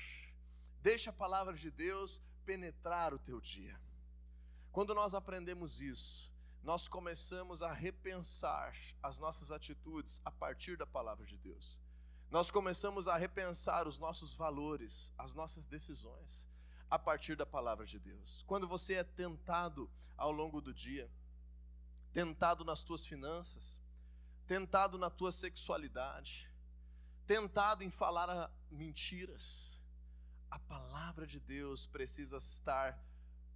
Deixe 0.81 1.09
a 1.09 1.13
palavra 1.13 1.53
de 1.53 1.71
Deus 1.71 2.21
penetrar 2.45 3.13
o 3.13 3.19
teu 3.19 3.39
dia. 3.39 3.79
Quando 4.71 4.93
nós 4.93 5.13
aprendemos 5.13 5.81
isso, 5.81 6.31
nós 6.63 6.87
começamos 6.87 7.61
a 7.61 7.71
repensar 7.71 8.75
as 9.01 9.17
nossas 9.19 9.51
atitudes 9.51 10.21
a 10.23 10.31
partir 10.31 10.77
da 10.77 10.85
palavra 10.85 11.25
de 11.25 11.37
Deus. 11.37 11.81
Nós 12.29 12.49
começamos 12.49 13.07
a 13.07 13.17
repensar 13.17 13.87
os 13.87 13.97
nossos 13.97 14.33
valores, 14.33 15.13
as 15.17 15.33
nossas 15.33 15.65
decisões 15.65 16.47
a 16.91 16.99
partir 16.99 17.37
da 17.37 17.45
palavra 17.45 17.85
de 17.85 17.97
Deus. 17.97 18.43
Quando 18.45 18.67
você 18.67 18.95
é 18.95 19.03
tentado 19.03 19.89
ao 20.17 20.29
longo 20.29 20.59
do 20.59 20.73
dia, 20.73 21.09
tentado 22.11 22.65
nas 22.65 22.83
tuas 22.83 23.05
finanças, 23.05 23.79
tentado 24.45 24.97
na 24.97 25.09
tua 25.09 25.31
sexualidade, 25.31 26.51
tentado 27.25 27.81
em 27.81 27.89
falar 27.89 28.51
mentiras, 28.69 29.81
a 30.49 30.59
palavra 30.59 31.25
de 31.25 31.39
Deus 31.39 31.87
precisa 31.87 32.37
estar 32.37 33.01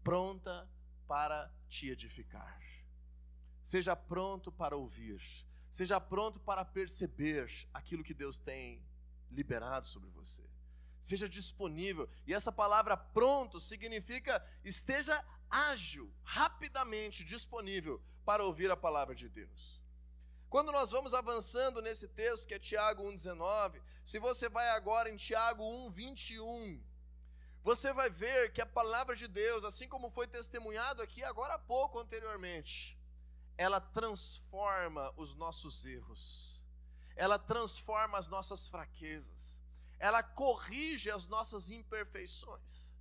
pronta 0.01 0.69
para 1.05 1.53
te 1.67 1.89
edificar. 1.89 2.61
Seja 3.61 3.97
pronto 3.97 4.49
para 4.49 4.77
ouvir, 4.77 5.21
seja 5.69 5.99
pronto 5.99 6.39
para 6.39 6.63
perceber 6.63 7.67
aquilo 7.73 8.03
que 8.03 8.13
Deus 8.13 8.39
tem 8.39 8.81
liberado 9.29 9.85
sobre 9.85 10.09
você. 10.11 10.54
Seja 11.05 11.29
disponível. 11.29 12.09
E 12.25 12.33
essa 12.33 12.51
palavra 12.51 12.97
pronto 12.97 13.59
significa 13.59 14.43
esteja 14.63 15.23
ágil, 15.47 16.11
rapidamente 16.23 17.23
disponível 17.23 18.01
para 18.25 18.43
ouvir 18.43 18.71
a 18.71 18.75
palavra 18.75 19.13
de 19.13 19.29
Deus. 19.29 19.79
Quando 20.49 20.71
nós 20.71 20.89
vamos 20.89 21.13
avançando 21.13 21.79
nesse 21.79 22.07
texto, 22.07 22.47
que 22.47 22.55
é 22.55 22.59
Tiago 22.59 23.03
1,19, 23.03 23.79
se 24.03 24.17
você 24.17 24.49
vai 24.49 24.67
agora 24.71 25.07
em 25.07 25.15
Tiago 25.15 25.63
1,21, 25.91 26.81
você 27.61 27.93
vai 27.93 28.09
ver 28.09 28.51
que 28.51 28.59
a 28.59 28.65
palavra 28.65 29.15
de 29.15 29.27
Deus, 29.27 29.63
assim 29.63 29.87
como 29.87 30.09
foi 30.09 30.25
testemunhado 30.25 31.03
aqui 31.03 31.23
agora 31.23 31.53
há 31.53 31.59
pouco 31.59 31.99
anteriormente, 31.99 32.99
ela 33.55 33.79
transforma 33.79 35.13
os 35.15 35.35
nossos 35.35 35.85
erros, 35.85 36.65
ela 37.15 37.37
transforma 37.37 38.17
as 38.17 38.27
nossas 38.27 38.67
fraquezas, 38.67 39.61
ela 40.05 40.21
corrige 40.21 41.09
as 41.09 41.27
nossas 41.27 41.71
imperfeições. 41.71 42.93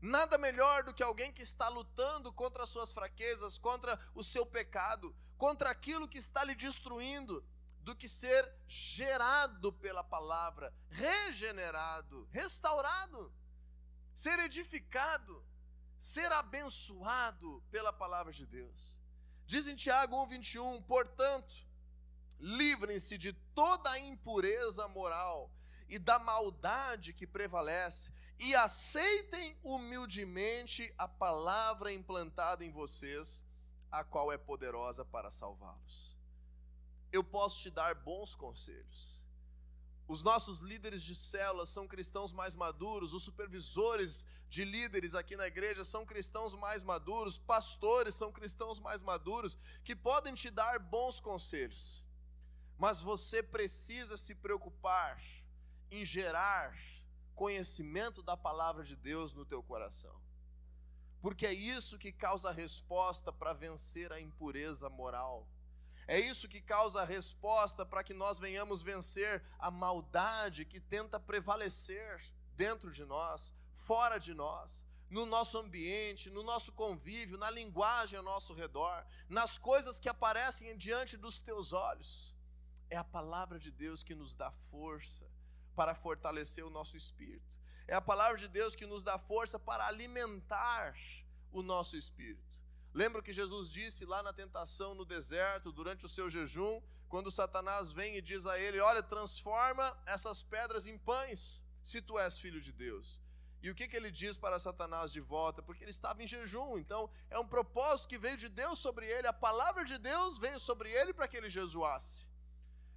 Nada 0.00 0.36
melhor 0.36 0.82
do 0.82 0.92
que 0.92 1.02
alguém 1.02 1.32
que 1.32 1.42
está 1.42 1.68
lutando 1.68 2.32
contra 2.32 2.64
as 2.64 2.70
suas 2.70 2.92
fraquezas, 2.92 3.56
contra 3.56 3.98
o 4.12 4.24
seu 4.24 4.44
pecado, 4.44 5.14
contra 5.38 5.70
aquilo 5.70 6.08
que 6.08 6.18
está 6.18 6.42
lhe 6.42 6.56
destruindo, 6.56 7.44
do 7.82 7.94
que 7.94 8.08
ser 8.08 8.52
gerado 8.66 9.72
pela 9.74 10.02
palavra, 10.02 10.74
regenerado, 10.88 12.28
restaurado, 12.32 13.32
ser 14.12 14.40
edificado, 14.40 15.46
ser 15.96 16.32
abençoado 16.32 17.62
pela 17.70 17.92
palavra 17.92 18.32
de 18.32 18.44
Deus. 18.44 18.98
Diz 19.46 19.68
em 19.68 19.76
Tiago 19.76 20.16
1:21, 20.16 20.82
portanto, 20.82 21.54
livrem-se 22.40 23.16
de 23.16 23.32
toda 23.54 23.88
a 23.90 23.98
impureza 24.00 24.88
moral 24.88 25.52
e 25.94 25.98
da 25.98 26.18
maldade 26.18 27.12
que 27.12 27.24
prevalece, 27.24 28.12
e 28.36 28.52
aceitem 28.56 29.56
humildemente 29.62 30.92
a 30.98 31.06
palavra 31.06 31.92
implantada 31.92 32.64
em 32.64 32.72
vocês, 32.72 33.44
a 33.92 34.02
qual 34.02 34.32
é 34.32 34.36
poderosa 34.36 35.04
para 35.04 35.30
salvá-los. 35.30 36.18
Eu 37.12 37.22
posso 37.22 37.60
te 37.60 37.70
dar 37.70 37.94
bons 37.94 38.34
conselhos. 38.34 39.24
Os 40.08 40.20
nossos 40.24 40.58
líderes 40.58 41.00
de 41.00 41.14
células 41.14 41.68
são 41.68 41.86
cristãos 41.86 42.32
mais 42.32 42.56
maduros, 42.56 43.12
os 43.12 43.22
supervisores 43.22 44.26
de 44.48 44.64
líderes 44.64 45.14
aqui 45.14 45.36
na 45.36 45.46
igreja 45.46 45.84
são 45.84 46.04
cristãos 46.04 46.56
mais 46.56 46.82
maduros, 46.82 47.38
pastores 47.38 48.16
são 48.16 48.32
cristãos 48.32 48.80
mais 48.80 49.00
maduros, 49.00 49.56
que 49.84 49.94
podem 49.94 50.34
te 50.34 50.50
dar 50.50 50.80
bons 50.80 51.20
conselhos. 51.20 52.04
Mas 52.76 53.00
você 53.00 53.44
precisa 53.44 54.16
se 54.16 54.34
preocupar 54.34 55.22
em 55.90 56.04
gerar 56.04 56.76
conhecimento 57.34 58.22
da 58.22 58.36
palavra 58.36 58.84
de 58.84 58.96
Deus 58.96 59.32
no 59.32 59.44
teu 59.44 59.62
coração. 59.62 60.14
Porque 61.20 61.46
é 61.46 61.52
isso 61.52 61.98
que 61.98 62.12
causa 62.12 62.50
a 62.50 62.52
resposta 62.52 63.32
para 63.32 63.52
vencer 63.52 64.12
a 64.12 64.20
impureza 64.20 64.90
moral. 64.90 65.48
É 66.06 66.18
isso 66.20 66.46
que 66.46 66.60
causa 66.60 67.00
a 67.00 67.04
resposta 67.04 67.84
para 67.86 68.04
que 68.04 68.12
nós 68.12 68.38
venhamos 68.38 68.82
vencer 68.82 69.42
a 69.58 69.70
maldade 69.70 70.66
que 70.66 70.78
tenta 70.78 71.18
prevalecer 71.18 72.22
dentro 72.54 72.90
de 72.90 73.04
nós, 73.04 73.54
fora 73.72 74.18
de 74.18 74.34
nós, 74.34 74.86
no 75.08 75.24
nosso 75.24 75.56
ambiente, 75.58 76.28
no 76.28 76.42
nosso 76.42 76.72
convívio, 76.72 77.38
na 77.38 77.50
linguagem 77.50 78.18
ao 78.18 78.24
nosso 78.24 78.52
redor, 78.52 79.06
nas 79.28 79.56
coisas 79.56 79.98
que 79.98 80.08
aparecem 80.08 80.76
diante 80.76 81.16
dos 81.16 81.40
teus 81.40 81.72
olhos. 81.72 82.34
É 82.90 82.96
a 82.96 83.04
palavra 83.04 83.58
de 83.58 83.70
Deus 83.70 84.02
que 84.02 84.14
nos 84.14 84.34
dá 84.34 84.50
força, 84.70 85.26
para 85.74 85.94
fortalecer 85.94 86.64
o 86.64 86.70
nosso 86.70 86.96
espírito. 86.96 87.58
É 87.86 87.94
a 87.94 88.00
palavra 88.00 88.38
de 88.38 88.48
Deus 88.48 88.74
que 88.74 88.86
nos 88.86 89.02
dá 89.02 89.18
força 89.18 89.58
para 89.58 89.86
alimentar 89.86 90.94
o 91.52 91.62
nosso 91.62 91.96
espírito. 91.96 92.54
Lembra 92.92 93.22
que 93.22 93.32
Jesus 93.32 93.68
disse 93.68 94.04
lá 94.04 94.22
na 94.22 94.32
tentação 94.32 94.94
no 94.94 95.04
deserto, 95.04 95.72
durante 95.72 96.06
o 96.06 96.08
seu 96.08 96.30
jejum, 96.30 96.80
quando 97.08 97.30
Satanás 97.30 97.92
vem 97.92 98.16
e 98.16 98.22
diz 98.22 98.46
a 98.46 98.58
ele: 98.58 98.80
Olha, 98.80 99.02
transforma 99.02 99.96
essas 100.06 100.42
pedras 100.42 100.86
em 100.86 100.96
pães, 100.96 101.62
se 101.82 102.00
tu 102.00 102.18
és 102.18 102.38
filho 102.38 102.60
de 102.60 102.72
Deus. 102.72 103.20
E 103.62 103.70
o 103.70 103.74
que, 103.74 103.88
que 103.88 103.96
ele 103.96 104.10
diz 104.10 104.36
para 104.36 104.58
Satanás 104.58 105.10
de 105.10 105.20
volta? 105.20 105.62
Porque 105.62 105.82
ele 105.82 105.90
estava 105.90 106.22
em 106.22 106.26
jejum, 106.26 106.78
então 106.78 107.10
é 107.30 107.38
um 107.38 107.46
propósito 107.46 108.08
que 108.08 108.18
veio 108.18 108.36
de 108.36 108.48
Deus 108.48 108.78
sobre 108.78 109.06
ele, 109.06 109.26
a 109.26 109.32
palavra 109.32 109.84
de 109.84 109.96
Deus 109.96 110.38
veio 110.38 110.60
sobre 110.60 110.90
ele 110.90 111.14
para 111.14 111.26
que 111.26 111.36
ele 111.36 111.48
jejuasse. 111.48 112.28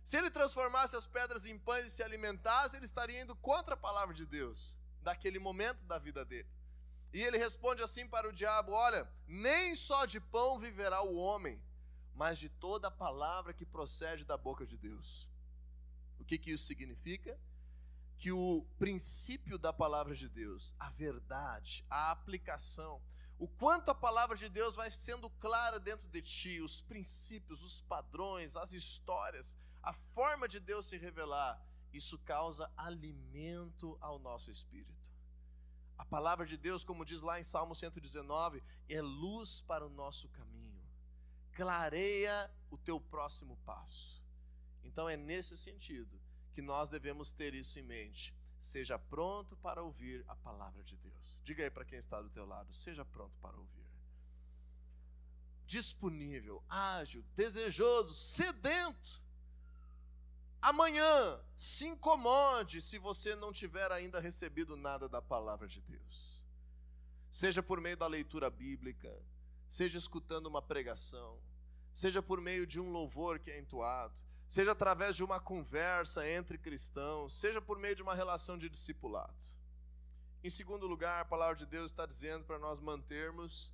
Se 0.08 0.16
ele 0.16 0.32
transformasse 0.32 0.96
as 0.96 1.06
pedras 1.06 1.46
em 1.46 1.60
pães 1.60 1.84
e 1.84 1.90
se 1.90 2.02
alimentasse, 2.02 2.78
ele 2.78 2.86
estaria 2.86 3.22
indo 3.22 3.36
contra 3.36 3.74
a 3.74 3.84
palavra 3.86 4.16
de 4.16 4.26
Deus, 4.26 4.80
daquele 5.02 5.38
momento 5.38 5.84
da 5.84 6.00
vida 6.00 6.24
dele. 6.24 6.48
E 7.12 7.22
ele 7.22 7.38
responde 7.38 7.82
assim 7.82 8.08
para 8.08 8.26
o 8.30 8.32
diabo: 8.32 8.72
Olha, 8.72 9.06
nem 9.28 9.76
só 9.76 10.06
de 10.06 10.22
pão 10.22 10.58
viverá 10.58 11.02
o 11.02 11.14
homem, 11.18 11.62
mas 12.16 12.40
de 12.40 12.48
toda 12.48 12.88
a 12.88 12.98
palavra 13.06 13.54
que 13.54 13.66
procede 13.66 14.24
da 14.24 14.38
boca 14.38 14.66
de 14.66 14.78
Deus. 14.78 15.28
O 16.18 16.24
que, 16.24 16.38
que 16.38 16.52
isso 16.52 16.64
significa? 16.64 17.38
Que 18.18 18.32
o 18.32 18.66
princípio 18.80 19.58
da 19.58 19.74
palavra 19.74 20.16
de 20.16 20.30
Deus, 20.30 20.74
a 20.80 20.90
verdade, 20.90 21.86
a 21.90 22.12
aplicação, 22.12 23.02
o 23.38 23.46
quanto 23.46 23.92
a 23.92 23.96
palavra 23.96 24.38
de 24.38 24.48
Deus 24.48 24.74
vai 24.74 24.90
sendo 24.90 25.30
clara 25.32 25.82
dentro 25.82 26.08
de 26.08 26.22
ti, 26.22 26.62
os 26.62 26.80
princípios, 26.80 27.62
os 27.62 27.82
padrões, 27.82 28.56
as 28.56 28.72
histórias, 28.72 29.58
a 29.88 29.94
forma 29.94 30.50
de 30.50 30.60
Deus 30.60 30.86
se 30.86 30.98
revelar, 30.98 31.66
isso 31.94 32.20
causa 32.20 32.70
alimento 32.76 33.98
ao 34.02 34.20
nosso 34.20 34.52
espírito. 34.52 35.10
A 35.98 36.04
palavra 36.04 36.46
de 36.46 36.58
Deus, 36.58 36.84
como 36.84 37.06
diz 37.06 37.22
lá 37.22 37.40
em 37.40 37.44
Salmo 37.44 37.74
119, 37.74 38.62
é 38.90 39.02
luz 39.02 39.62
para 39.62 39.88
o 39.88 39.90
nosso 39.90 40.28
caminho, 40.28 40.86
clareia 41.54 42.52
o 42.70 42.78
teu 42.78 43.00
próximo 43.00 43.56
passo. 43.66 44.22
Então 44.84 45.08
é 45.08 45.16
nesse 45.16 45.58
sentido 45.58 46.20
que 46.54 46.62
nós 46.62 46.90
devemos 46.90 47.32
ter 47.32 47.54
isso 47.54 47.80
em 47.80 47.84
mente. 47.84 48.36
Seja 48.60 49.00
pronto 49.00 49.56
para 49.56 49.82
ouvir 49.82 50.22
a 50.28 50.36
palavra 50.36 50.84
de 50.84 50.98
Deus. 50.98 51.42
Diga 51.46 51.64
aí 51.64 51.72
para 51.72 51.86
quem 51.86 51.98
está 51.98 52.22
do 52.22 52.30
teu 52.30 52.46
lado, 52.46 52.74
seja 52.74 53.06
pronto 53.06 53.38
para 53.38 53.56
ouvir. 53.56 53.88
Disponível, 55.66 56.62
ágil, 56.68 57.24
desejoso, 57.34 58.14
sedento. 58.14 59.27
Amanhã, 60.62 61.40
se 61.56 61.86
incomode 61.86 62.82
se 62.82 62.98
você 62.98 63.36
não 63.36 63.54
tiver 63.54 63.92
ainda 63.92 64.20
recebido 64.20 64.76
nada 64.76 65.08
da 65.08 65.22
palavra 65.22 65.68
de 65.68 65.82
Deus. 65.82 66.46
Seja 67.32 67.62
por 67.62 67.80
meio 67.80 67.96
da 67.96 68.08
leitura 68.08 68.50
bíblica, 68.50 69.14
seja 69.70 69.98
escutando 69.98 70.48
uma 70.48 70.62
pregação, 70.62 71.40
seja 71.94 72.22
por 72.22 72.42
meio 72.42 72.66
de 72.66 72.80
um 72.80 72.92
louvor 72.92 73.40
que 73.40 73.52
é 73.52 73.60
entoado, 73.60 74.20
seja 74.48 74.72
através 74.72 75.16
de 75.16 75.24
uma 75.24 75.40
conversa 75.40 76.28
entre 76.28 76.58
cristãos, 76.58 77.34
seja 77.40 77.62
por 77.62 77.78
meio 77.78 77.96
de 77.96 78.02
uma 78.02 78.16
relação 78.16 78.58
de 78.58 78.70
discipulado. 78.70 79.44
Em 80.44 80.50
segundo 80.50 80.88
lugar, 80.88 81.22
a 81.22 81.26
palavra 81.26 81.56
de 81.56 81.66
Deus 81.66 81.92
está 81.92 82.06
dizendo 82.06 82.46
para 82.46 82.58
nós 82.58 82.80
mantermos 82.80 83.74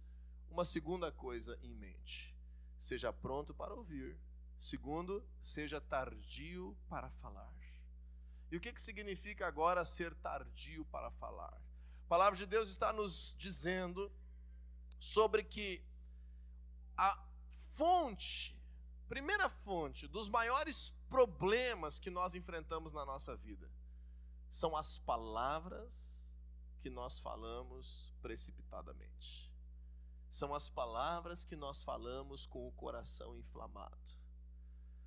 uma 0.50 0.66
segunda 0.66 1.12
coisa 1.12 1.58
em 1.62 1.74
mente: 1.76 2.36
seja 2.78 3.14
pronto 3.14 3.54
para 3.54 3.74
ouvir. 3.74 4.18
Segundo, 4.58 5.24
seja 5.42 5.82
tardio 5.82 6.78
para 6.88 7.10
falar. 7.10 7.54
E 8.52 8.58
o 8.58 8.62
que, 8.62 8.72
que 8.72 8.82
significa 8.82 9.48
agora 9.48 9.84
ser 9.84 10.14
tardio 10.16 10.86
para 10.86 11.10
falar? 11.12 11.60
A 12.06 12.08
palavra 12.08 12.38
de 12.38 12.46
Deus 12.46 12.70
está 12.70 12.94
nos 12.94 13.36
dizendo 13.38 14.12
sobre 15.00 15.44
que 15.44 15.84
a 16.96 17.18
fonte 17.74 18.54
primeira 19.14 19.48
fonte 19.48 20.08
dos 20.08 20.28
maiores 20.28 20.90
problemas 21.08 22.00
que 22.00 22.10
nós 22.10 22.34
enfrentamos 22.34 22.92
na 22.92 23.06
nossa 23.06 23.36
vida 23.38 23.70
são 24.50 24.76
as 24.76 24.98
palavras 24.98 26.34
que 26.80 26.90
nós 26.90 27.20
falamos 27.20 28.12
precipitadamente. 28.22 29.52
São 30.30 30.54
as 30.54 30.68
palavras 30.70 31.46
que 31.46 31.56
nós 31.56 31.84
falamos 31.84 32.48
com 32.48 32.68
o 32.68 32.72
coração 32.72 33.38
inflamado. 33.38 34.03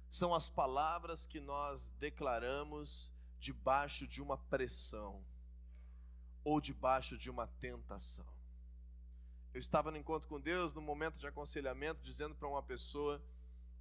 São 0.09 0.35
as 0.35 0.49
palavras 0.49 1.27
que 1.27 1.41
nós 1.41 1.91
declaramos 1.99 3.13
debaixo 3.39 4.07
de 4.07 4.23
uma 4.23 4.39
pressão 4.39 5.25
ou 6.45 6.61
debaixo 6.61 7.19
de 7.19 7.29
uma 7.29 7.47
tentação. 7.47 8.27
Eu 9.53 9.61
estava 9.61 9.91
no 9.91 9.97
encontro 9.97 10.29
com 10.29 10.41
Deus, 10.41 10.73
no 10.73 10.81
momento 10.81 11.19
de 11.19 11.27
aconselhamento, 11.27 12.03
dizendo 12.03 12.35
para 12.35 12.49
uma 12.49 12.63
pessoa 12.63 13.23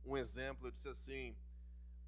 um 0.05 0.15
exemplo, 0.15 0.67
eu 0.67 0.72
disse 0.72 0.88
assim: 0.88 1.36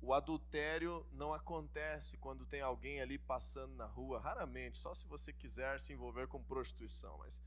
o 0.02 0.14
adultério 0.14 1.06
não 1.12 1.34
acontece 1.34 2.18
quando 2.18 2.46
tem 2.46 2.62
alguém 2.62 3.02
ali 3.02 3.18
passando 3.18 3.76
na 3.76 3.86
rua, 3.86 4.20
raramente, 4.20 4.78
só 4.78 4.94
se 4.94 5.06
você 5.06 5.34
quiser 5.34 5.82
se 5.82 5.94
envolver 5.94 6.28
com 6.28 6.42
prostituição, 6.44 7.18
mas 7.18 7.42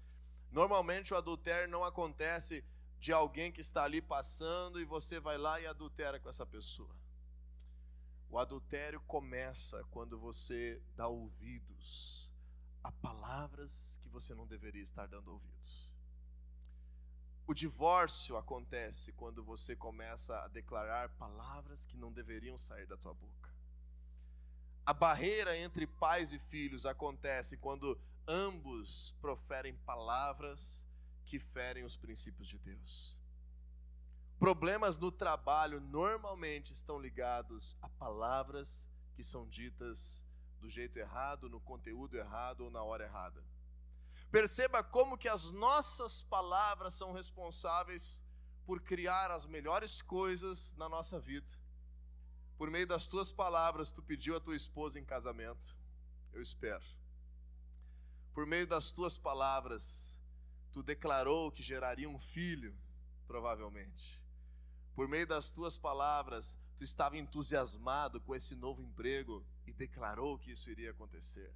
normalmente 0.51 1.15
o 1.15 1.17
adultério 1.17 1.71
não 1.71 1.85
acontece 1.85 2.65
de 3.01 3.13
alguém 3.13 3.51
que 3.51 3.63
está 3.63 3.85
ali 3.85 4.03
passando 4.03 4.79
e 4.79 4.85
você 4.85 5.19
vai 5.19 5.39
lá 5.39 5.59
e 5.59 5.67
adultera 5.67 6.21
com 6.21 6.29
essa 6.29 6.45
pessoa. 6.45 6.95
O 8.29 8.39
adultério 8.39 9.01
começa 9.01 9.83
quando 9.91 10.19
você 10.19 10.81
dá 10.95 11.09
ouvidos 11.09 12.31
a 12.85 12.93
palavras 12.93 13.99
que 14.03 14.09
você 14.09 14.35
não 14.35 14.47
deveria 14.47 14.83
estar 14.83 15.07
dando 15.07 15.33
ouvidos. 15.33 15.95
O 17.47 17.55
divórcio 17.55 18.37
acontece 18.37 19.13
quando 19.13 19.43
você 19.43 19.75
começa 19.75 20.39
a 20.45 20.49
declarar 20.49 21.09
palavras 21.17 21.85
que 21.85 21.97
não 21.97 22.13
deveriam 22.13 22.57
sair 22.57 22.87
da 22.87 22.97
tua 22.97 23.15
boca. 23.15 23.51
A 24.85 24.93
barreira 24.93 25.57
entre 25.57 25.87
pais 25.87 26.33
e 26.33 26.39
filhos 26.39 26.87
acontece 26.87 27.57
quando 27.57 28.01
ambos 28.29 29.15
proferem 29.21 29.75
palavras 29.79 30.87
que 31.31 31.39
ferem 31.39 31.85
os 31.85 31.97
princípios 31.97 32.49
de 32.49 32.59
Deus. 32.59 33.17
Problemas 34.37 34.99
no 34.99 35.13
trabalho 35.13 35.81
normalmente 35.81 36.73
estão 36.73 36.99
ligados 36.99 37.77
a 37.81 37.89
palavras 37.89 38.91
que 39.15 39.23
são 39.23 39.47
ditas 39.49 40.27
do 40.59 40.69
jeito 40.69 40.99
errado, 40.99 41.49
no 41.49 41.61
conteúdo 41.61 42.17
errado 42.17 42.63
ou 42.63 42.71
na 42.71 42.83
hora 42.83 43.05
errada. 43.05 43.45
Perceba 44.29 44.83
como 44.83 45.17
que 45.17 45.29
as 45.29 45.53
nossas 45.53 46.21
palavras 46.21 46.95
são 46.95 47.13
responsáveis 47.13 48.25
por 48.67 48.81
criar 48.81 49.31
as 49.31 49.47
melhores 49.47 50.03
coisas 50.03 50.75
na 50.75 50.89
nossa 50.89 51.21
vida. 51.21 51.53
Por 52.59 52.73
meio 52.73 52.89
das 52.89 53.07
tuas 53.07 53.31
palavras, 53.31 53.93
tu 53.93 54.03
pediu 54.03 54.35
a 54.35 54.41
tua 54.41 54.57
esposa 54.57 54.99
em 54.99 55.05
casamento. 55.05 55.77
Eu 56.33 56.43
espero. 56.43 56.85
Por 58.35 58.47
meio 58.47 58.67
das 58.67 58.91
tuas 58.91 59.17
palavras, 59.17 60.20
tu 60.73 60.83
declarou 60.83 61.51
que 61.51 61.63
geraria 61.63 62.09
um 62.09 62.19
filho, 62.19 62.77
provavelmente. 63.27 64.25
Por 64.95 65.09
meio 65.09 65.27
das 65.27 65.51
tuas 65.51 65.79
palavras, 65.79 66.59
tu 66.77 66.85
estava 66.85 67.17
entusiasmado 67.17 68.21
com 68.21 68.35
esse 68.35 68.55
novo 68.55 68.83
emprego 68.83 69.45
e 69.67 69.73
declarou 69.73 70.39
que 70.39 70.53
isso 70.53 70.71
iria 70.71 70.91
acontecer. 70.91 71.53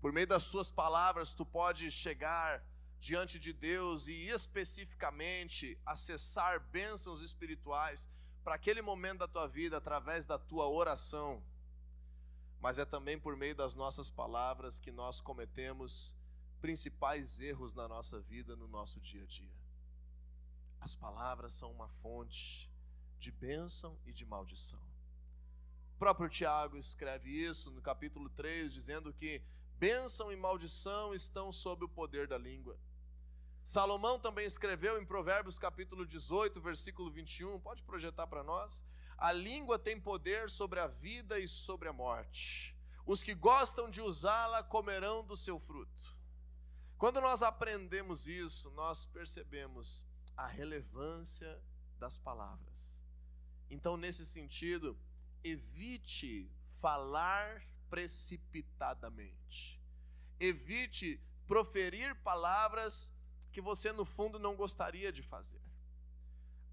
Por 0.00 0.12
meio 0.12 0.26
das 0.26 0.44
suas 0.44 0.70
palavras, 0.70 1.32
tu 1.32 1.44
pode 1.44 1.90
chegar 1.90 2.64
diante 3.00 3.38
de 3.38 3.52
Deus 3.52 4.06
e 4.08 4.28
especificamente 4.28 5.78
acessar 5.86 6.60
bênçãos 6.60 7.20
espirituais 7.20 8.08
para 8.42 8.54
aquele 8.54 8.82
momento 8.82 9.20
da 9.20 9.28
tua 9.28 9.46
vida 9.46 9.76
através 9.76 10.26
da 10.26 10.38
tua 10.38 10.68
oração. 10.68 11.42
Mas 12.60 12.78
é 12.78 12.84
também 12.84 13.18
por 13.18 13.36
meio 13.36 13.54
das 13.54 13.74
nossas 13.74 14.10
palavras 14.10 14.80
que 14.80 14.90
nós 14.90 15.20
cometemos 15.20 16.14
principais 16.60 17.40
erros 17.40 17.74
na 17.74 17.88
nossa 17.88 18.20
vida, 18.20 18.56
no 18.56 18.68
nosso 18.68 19.00
dia 19.00 19.22
a 19.22 19.26
dia. 19.26 19.54
As 20.80 20.94
palavras 20.94 21.52
são 21.52 21.70
uma 21.72 21.88
fonte 21.88 22.70
de 23.18 23.30
bênção 23.30 23.98
e 24.04 24.12
de 24.12 24.24
maldição. 24.24 24.80
O 25.94 25.98
próprio 25.98 26.28
Tiago 26.28 26.76
escreve 26.76 27.30
isso 27.30 27.70
no 27.70 27.82
capítulo 27.82 28.28
3, 28.30 28.72
dizendo 28.72 29.12
que 29.12 29.42
Bênção 29.78 30.32
e 30.32 30.36
maldição 30.36 31.14
estão 31.14 31.52
sob 31.52 31.84
o 31.84 31.88
poder 31.88 32.26
da 32.26 32.36
língua. 32.36 32.76
Salomão 33.62 34.18
também 34.18 34.44
escreveu 34.44 35.00
em 35.00 35.06
Provérbios 35.06 35.56
capítulo 35.56 36.04
18, 36.04 36.60
versículo 36.60 37.12
21, 37.12 37.60
pode 37.60 37.84
projetar 37.84 38.26
para 38.26 38.42
nós? 38.42 38.84
A 39.16 39.30
língua 39.30 39.78
tem 39.78 40.00
poder 40.00 40.50
sobre 40.50 40.80
a 40.80 40.88
vida 40.88 41.38
e 41.38 41.46
sobre 41.46 41.88
a 41.88 41.92
morte. 41.92 42.76
Os 43.06 43.22
que 43.22 43.36
gostam 43.36 43.88
de 43.88 44.00
usá-la 44.00 44.64
comerão 44.64 45.22
do 45.22 45.36
seu 45.36 45.60
fruto. 45.60 46.17
Quando 46.98 47.20
nós 47.20 47.42
aprendemos 47.42 48.26
isso, 48.26 48.70
nós 48.72 49.06
percebemos 49.06 50.04
a 50.36 50.48
relevância 50.48 51.62
das 51.96 52.18
palavras. 52.18 53.00
Então, 53.70 53.96
nesse 53.96 54.26
sentido, 54.26 54.98
evite 55.44 56.50
falar 56.80 57.62
precipitadamente. 57.88 59.80
Evite 60.40 61.20
proferir 61.46 62.16
palavras 62.16 63.12
que 63.52 63.60
você, 63.60 63.92
no 63.92 64.04
fundo, 64.04 64.36
não 64.38 64.56
gostaria 64.56 65.12
de 65.12 65.22
fazer. 65.22 65.62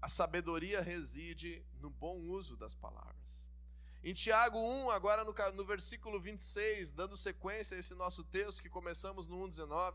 A 0.02 0.08
sabedoria 0.08 0.80
reside 0.80 1.64
no 1.80 1.88
bom 1.88 2.18
uso 2.18 2.56
das 2.56 2.74
palavras. 2.74 3.48
Em 4.02 4.12
Tiago 4.12 4.58
1, 4.58 4.90
agora 4.90 5.24
no, 5.24 5.34
no 5.54 5.64
versículo 5.64 6.20
26, 6.20 6.92
dando 6.92 7.16
sequência 7.16 7.76
a 7.76 7.80
esse 7.80 7.94
nosso 7.94 8.22
texto 8.24 8.62
que 8.62 8.68
começamos 8.68 9.26
no 9.26 9.36
1,19, 9.48 9.94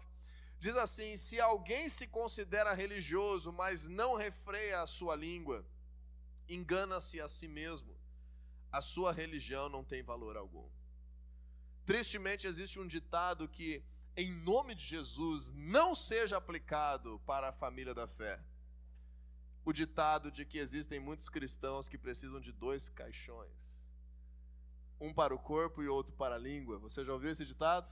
diz 0.62 0.76
assim: 0.78 1.18
Se 1.18 1.42
alguém 1.42 1.90
se 1.90 2.06
considera 2.08 2.72
religioso, 2.72 3.52
mas 3.52 3.88
não 3.88 4.16
refreia 4.16 4.82
a 4.82 4.86
sua 4.86 5.16
língua, 5.16 5.66
engana-se 6.48 7.20
a 7.20 7.28
si 7.28 7.48
mesmo, 7.48 7.98
a 8.72 8.80
sua 8.80 9.12
religião 9.12 9.68
não 9.68 9.84
tem 9.84 10.04
valor 10.04 10.38
algum. 10.38 10.70
Tristemente, 11.84 12.46
existe 12.46 12.80
um 12.80 12.86
ditado 12.86 13.50
que, 13.50 13.84
em 14.16 14.32
nome 14.32 14.76
de 14.76 14.86
Jesus, 14.86 15.52
não 15.52 15.96
seja 15.96 16.38
aplicado 16.38 17.20
para 17.26 17.50
a 17.50 17.54
família 17.64 17.94
da 17.94 18.08
fé. 18.08 18.40
O 19.66 19.74
ditado 19.74 20.32
de 20.32 20.46
que 20.46 20.60
existem 20.60 21.00
muitos 21.00 21.28
cristãos 21.28 21.90
que 21.90 21.98
precisam 21.98 22.40
de 22.40 22.52
dois 22.52 22.88
caixões: 22.88 23.92
um 25.00 25.12
para 25.12 25.34
o 25.34 25.40
corpo 25.40 25.82
e 25.82 25.88
outro 25.88 26.16
para 26.16 26.36
a 26.36 26.44
língua. 26.50 26.78
Você 26.78 27.04
já 27.04 27.12
ouviu 27.12 27.32
esse 27.32 27.48
ditado? 27.48 27.90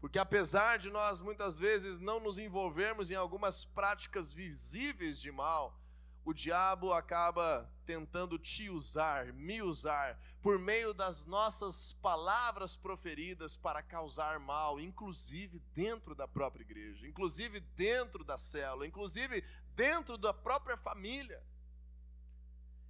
Porque 0.00 0.18
apesar 0.18 0.78
de 0.78 0.88
nós 0.88 1.20
muitas 1.20 1.58
vezes 1.58 1.98
não 1.98 2.20
nos 2.20 2.38
envolvermos 2.38 3.10
em 3.10 3.14
algumas 3.14 3.64
práticas 3.64 4.32
visíveis 4.32 5.20
de 5.20 5.30
mal, 5.30 5.78
o 6.24 6.32
diabo 6.32 6.92
acaba 6.92 7.70
tentando 7.84 8.38
te 8.38 8.70
usar, 8.70 9.32
me 9.32 9.62
usar, 9.62 10.18
por 10.40 10.58
meio 10.58 10.94
das 10.94 11.24
nossas 11.26 11.94
palavras 11.94 12.76
proferidas 12.76 13.56
para 13.56 13.82
causar 13.82 14.38
mal, 14.38 14.80
inclusive 14.80 15.58
dentro 15.74 16.14
da 16.14 16.28
própria 16.28 16.62
igreja, 16.62 17.06
inclusive 17.06 17.60
dentro 17.60 18.24
da 18.24 18.38
célula, 18.38 18.86
inclusive 18.86 19.44
dentro 19.74 20.16
da 20.16 20.32
própria 20.32 20.76
família. 20.76 21.42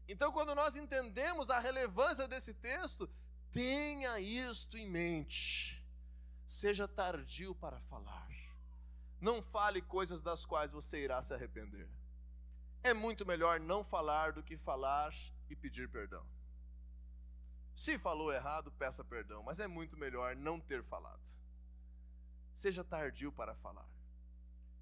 Então, 0.06 0.32
quando 0.32 0.54
nós 0.54 0.76
entendemos 0.76 1.50
a 1.50 1.58
relevância 1.58 2.26
desse 2.26 2.54
texto, 2.54 3.08
tenha 3.52 4.18
isto 4.20 4.76
em 4.76 4.88
mente. 4.88 5.79
Seja 6.50 6.88
tardio 6.88 7.54
para 7.54 7.78
falar. 7.82 8.28
Não 9.20 9.40
fale 9.40 9.80
coisas 9.80 10.20
das 10.20 10.44
quais 10.44 10.72
você 10.72 11.04
irá 11.04 11.22
se 11.22 11.32
arrepender. 11.32 11.88
É 12.82 12.92
muito 12.92 13.24
melhor 13.24 13.60
não 13.60 13.84
falar 13.84 14.32
do 14.32 14.42
que 14.42 14.56
falar 14.56 15.14
e 15.48 15.54
pedir 15.54 15.88
perdão. 15.88 16.26
Se 17.76 17.96
falou 18.00 18.32
errado, 18.32 18.72
peça 18.72 19.04
perdão, 19.04 19.44
mas 19.44 19.60
é 19.60 19.68
muito 19.68 19.96
melhor 19.96 20.34
não 20.34 20.58
ter 20.58 20.82
falado. 20.82 21.24
Seja 22.52 22.82
tardio 22.82 23.30
para 23.30 23.54
falar. 23.54 23.88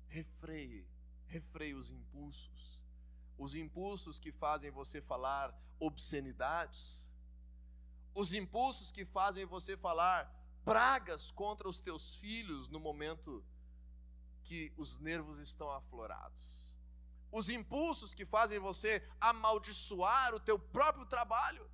Refreie, 0.07 0.89
refreie 1.27 1.75
os 1.75 1.91
impulsos. 1.91 2.87
Os 3.37 3.55
impulsos 3.55 4.19
que 4.19 4.33
fazem 4.33 4.71
você 4.71 5.03
falar 5.03 5.55
obscenidades. 5.79 7.07
Os 8.15 8.33
impulsos 8.33 8.91
que 8.91 9.05
fazem 9.05 9.45
você 9.45 9.77
falar 9.77 10.38
pragas 10.65 11.31
contra 11.31 11.69
os 11.69 11.81
teus 11.81 12.15
filhos 12.15 12.69
no 12.69 12.79
momento 12.79 13.45
que 14.45 14.73
os 14.77 14.99
nervos 14.99 15.39
estão 15.39 15.71
aflorados 15.71 16.69
os 17.31 17.49
impulsos 17.49 18.15
que 18.15 18.25
fazem 18.25 18.59
você 18.59 19.07
amaldiçoar 19.21 20.35
o 20.35 20.41
teu 20.41 20.59
próprio 20.59 21.05
trabalho, 21.07 21.69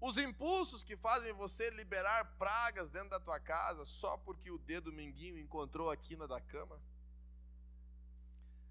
os 0.00 0.16
impulsos 0.16 0.84
que 0.84 0.96
fazem 0.96 1.32
você 1.32 1.70
liberar 1.70 2.36
pragas 2.38 2.88
dentro 2.88 3.10
da 3.10 3.20
tua 3.20 3.40
casa 3.40 3.84
só 3.84 4.16
porque 4.16 4.50
o 4.50 4.58
dedo 4.58 4.92
minguinho 4.92 5.38
encontrou 5.38 5.90
a 5.90 5.96
quina 5.96 6.28
da 6.28 6.40
cama. 6.40 6.80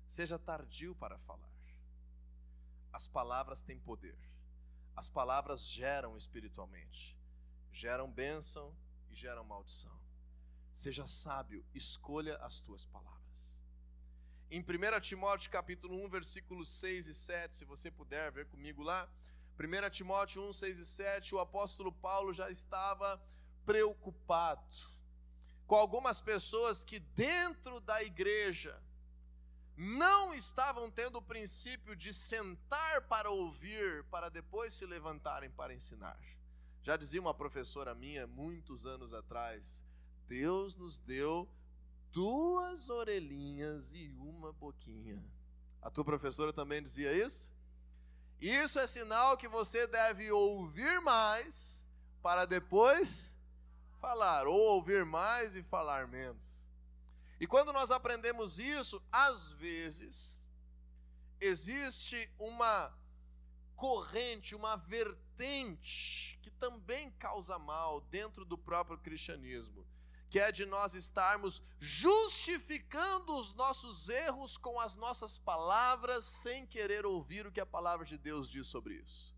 Seja 0.08 0.39
tardio 0.39 0.95
para 0.95 1.19
falar. 1.19 1.51
As 2.93 3.10
palavras 3.10 3.62
têm 3.62 3.77
poder. 3.77 4.17
As 4.95 5.10
palavras 5.10 5.67
geram 5.67 6.15
espiritualmente, 6.15 7.16
geram 7.71 8.12
bênção 8.12 8.75
e 9.10 9.15
geram 9.15 9.43
maldição. 9.43 9.97
Seja 10.73 11.06
sábio, 11.06 11.65
escolha 11.73 12.38
as 12.38 12.60
tuas 12.62 12.86
palavras. 12.86 13.62
Em 14.49 14.62
1 14.62 14.99
Timóteo 15.01 15.51
capítulo 15.51 16.06
1, 16.06 16.10
versículos 16.10 16.69
6 16.69 17.08
e 17.08 17.13
7, 17.13 17.56
se 17.56 17.65
você 17.65 17.91
puder 17.91 18.32
ver 18.32 18.45
comigo 18.47 18.82
lá. 18.82 19.10
1 19.60 19.89
Timóteo 19.89 20.41
1, 20.43 20.53
6 20.53 20.80
e 20.80 20.86
7, 20.86 21.36
o 21.36 21.39
apóstolo 21.39 21.91
Paulo 21.91 22.34
já 22.34 22.49
estava 22.49 23.21
preocupado 23.65 24.75
com 25.65 25.75
algumas 25.75 26.21
pessoas 26.21 26.84
que 26.84 26.99
dentro 26.99 27.82
da 27.82 28.01
igreja 28.01 28.82
não 29.75 30.34
estavam 30.34 30.89
tendo 30.89 31.17
o 31.17 31.21
princípio 31.21 31.95
de 31.95 32.13
sentar 32.13 33.01
para 33.01 33.30
ouvir, 33.30 34.03
para 34.06 34.30
depois 34.30 34.73
se 34.73 34.86
levantarem 34.86 35.51
para 35.51 35.73
ensinar. 35.73 36.17
Já 36.88 36.95
dizia 36.95 37.19
uma 37.19 37.34
professora 37.34 37.93
minha 37.93 38.26
muitos 38.26 38.86
anos 38.86 39.13
atrás: 39.13 39.84
Deus 40.26 40.78
nos 40.78 40.97
deu 40.97 41.45
duas 42.13 42.89
orelhinhas 42.89 43.93
e 43.93 44.10
uma 44.17 44.54
boquinha. 44.54 45.21
A 45.82 45.91
tua 45.91 46.06
professora 46.06 46.54
também 46.54 46.82
dizia 46.82 47.12
isso? 47.12 47.54
Isso 48.39 48.80
é 48.80 48.88
sinal 48.88 49.36
que 49.36 49.50
você 49.50 49.86
deve 49.86 50.32
ouvir 50.32 51.02
mais 51.02 51.86
para 52.23 52.45
depois 52.45 53.36
falar, 54.00 54.47
ou 54.47 54.58
ouvir 54.58 55.04
mais 55.04 55.58
e 55.58 55.63
falar 55.63 56.08
menos. 56.08 56.69
E 57.38 57.45
quando 57.45 57.73
nós 57.73 57.91
aprendemos 57.91 58.60
isso, 58.60 59.04
às 59.12 59.52
vezes 59.52 60.47
existe 61.41 62.32
uma 62.39 62.97
corrente, 63.77 64.53
uma 64.53 64.75
vertente 64.75 66.37
que 66.41 66.51
também 66.51 67.11
causa 67.11 67.57
mal 67.57 68.01
dentro 68.01 68.43
do 68.43 68.57
próprio 68.57 68.97
cristianismo 68.97 69.87
que 70.29 70.39
é 70.39 70.51
de 70.51 70.65
nós 70.65 70.93
estarmos 70.93 71.61
justificando 71.79 73.33
os 73.39 73.53
nossos 73.53 74.09
erros 74.09 74.57
com 74.57 74.79
as 74.79 74.93
nossas 74.95 75.37
palavras, 75.37 76.25
sem 76.25 76.65
querer 76.65 77.05
ouvir 77.05 77.47
o 77.47 77.51
que 77.51 77.61
a 77.61 77.65
palavra 77.65 78.05
de 78.05 78.17
Deus 78.17 78.49
diz 78.49 78.67
sobre 78.67 78.95
isso. 78.95 79.33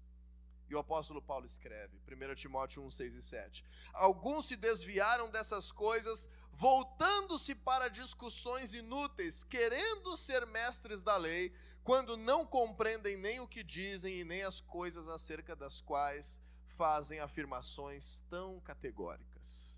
E 0.67 0.75
o 0.75 0.80
apóstolo 0.80 1.21
Paulo 1.21 1.45
escreve, 1.45 1.99
1 2.08 2.36
Timóteo 2.36 2.84
1, 2.84 2.91
6 2.91 3.13
e 3.15 3.21
7. 3.21 3.65
Alguns 3.91 4.47
se 4.47 4.56
desviaram 4.56 5.30
dessas 5.30 5.71
coisas, 5.71 6.30
voltando-se 6.52 7.56
para 7.56 7.88
discussões 7.88 8.73
inúteis, 8.73 9.43
querendo 9.43 10.15
ser 10.15 10.45
mestres 10.45 11.02
da 11.02 11.17
lei, 11.17 11.52
quando 11.84 12.18
não 12.18 12.46
compreendem 12.46 13.18
nem 13.18 13.39
o 13.39 13.48
que 13.48 13.63
dizem 13.63 14.20
e 14.20 14.24
nem 14.24 14.44
as 14.44 14.62
coisas 14.62 15.08
acerca 15.08 15.56
das 15.56 15.82
quais 15.82 16.42
fazem 16.78 17.20
afirmações 17.20 18.22
tão 18.30 18.60
categóricas. 18.62 19.78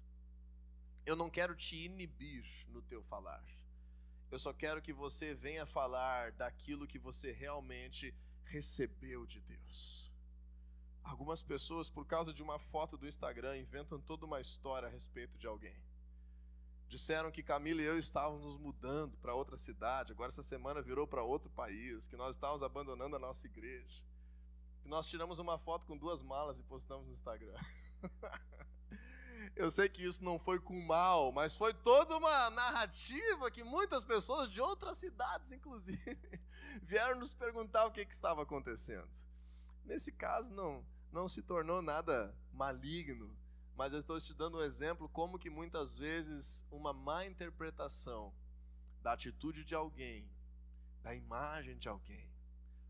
Eu 1.05 1.15
não 1.15 1.29
quero 1.29 1.55
te 1.55 1.75
inibir 1.75 2.45
no 2.67 2.81
teu 2.81 3.01
falar. 3.03 3.43
Eu 4.29 4.39
só 4.39 4.53
quero 4.53 4.81
que 4.81 4.93
você 4.93 5.33
venha 5.33 5.65
falar 5.65 6.31
daquilo 6.31 6.87
que 6.87 6.99
você 6.99 7.31
realmente 7.31 8.13
recebeu 8.45 9.25
de 9.25 9.41
Deus. 9.41 10.11
Algumas 11.03 11.41
pessoas, 11.41 11.89
por 11.89 12.05
causa 12.05 12.31
de 12.31 12.43
uma 12.43 12.59
foto 12.59 12.97
do 12.97 13.07
Instagram, 13.07 13.57
inventam 13.57 13.99
toda 13.99 14.25
uma 14.25 14.39
história 14.39 14.87
a 14.87 14.91
respeito 14.91 15.37
de 15.37 15.47
alguém. 15.47 15.75
Disseram 16.91 17.31
que 17.31 17.41
Camila 17.41 17.81
e 17.81 17.85
eu 17.85 17.97
estávamos 17.97 18.43
nos 18.43 18.57
mudando 18.57 19.17
para 19.19 19.33
outra 19.33 19.55
cidade, 19.57 20.11
agora 20.11 20.27
essa 20.27 20.43
semana 20.43 20.81
virou 20.81 21.07
para 21.07 21.23
outro 21.23 21.49
país, 21.49 22.05
que 22.05 22.17
nós 22.17 22.35
estávamos 22.35 22.61
abandonando 22.61 23.15
a 23.15 23.19
nossa 23.19 23.47
igreja. 23.47 24.03
Que 24.81 24.89
nós 24.89 25.07
tiramos 25.07 25.39
uma 25.39 25.57
foto 25.57 25.87
com 25.87 25.97
duas 25.97 26.21
malas 26.21 26.59
e 26.59 26.63
postamos 26.63 27.07
no 27.07 27.13
Instagram. 27.13 27.55
Eu 29.55 29.71
sei 29.71 29.87
que 29.87 30.03
isso 30.03 30.21
não 30.21 30.37
foi 30.37 30.59
com 30.59 30.77
mal, 30.81 31.31
mas 31.31 31.55
foi 31.55 31.73
toda 31.73 32.17
uma 32.17 32.49
narrativa 32.49 33.49
que 33.49 33.63
muitas 33.63 34.03
pessoas 34.03 34.51
de 34.51 34.59
outras 34.59 34.97
cidades, 34.97 35.53
inclusive, 35.53 36.41
vieram 36.83 37.21
nos 37.21 37.33
perguntar 37.33 37.85
o 37.85 37.91
que, 37.93 38.05
que 38.05 38.13
estava 38.13 38.41
acontecendo. 38.43 39.07
Nesse 39.85 40.11
caso, 40.11 40.51
não, 40.51 40.85
não 41.09 41.29
se 41.29 41.41
tornou 41.41 41.81
nada 41.81 42.37
maligno, 42.51 43.33
mas 43.75 43.93
eu 43.93 43.99
estou 43.99 44.19
te 44.19 44.33
dando 44.33 44.57
um 44.57 44.61
exemplo 44.61 45.09
como 45.09 45.39
que 45.39 45.49
muitas 45.49 45.97
vezes 45.97 46.65
uma 46.69 46.93
má 46.93 47.25
interpretação 47.25 48.33
da 49.01 49.13
atitude 49.13 49.63
de 49.63 49.73
alguém, 49.73 50.29
da 51.01 51.15
imagem 51.15 51.77
de 51.77 51.89
alguém, 51.89 52.29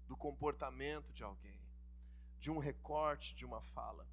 do 0.07 0.17
comportamento 0.17 1.13
de 1.13 1.23
alguém, 1.23 1.61
de 2.39 2.51
um 2.51 2.57
recorte 2.57 3.33
de 3.35 3.45
uma 3.45 3.61
fala, 3.61 4.07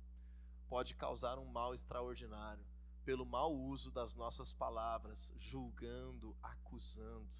pode 0.68 0.94
causar 0.94 1.38
um 1.38 1.46
mal 1.46 1.74
extraordinário 1.74 2.64
pelo 3.04 3.24
mau 3.24 3.56
uso 3.56 3.90
das 3.90 4.14
nossas 4.14 4.52
palavras, 4.52 5.32
julgando, 5.34 6.36
acusando. 6.42 7.32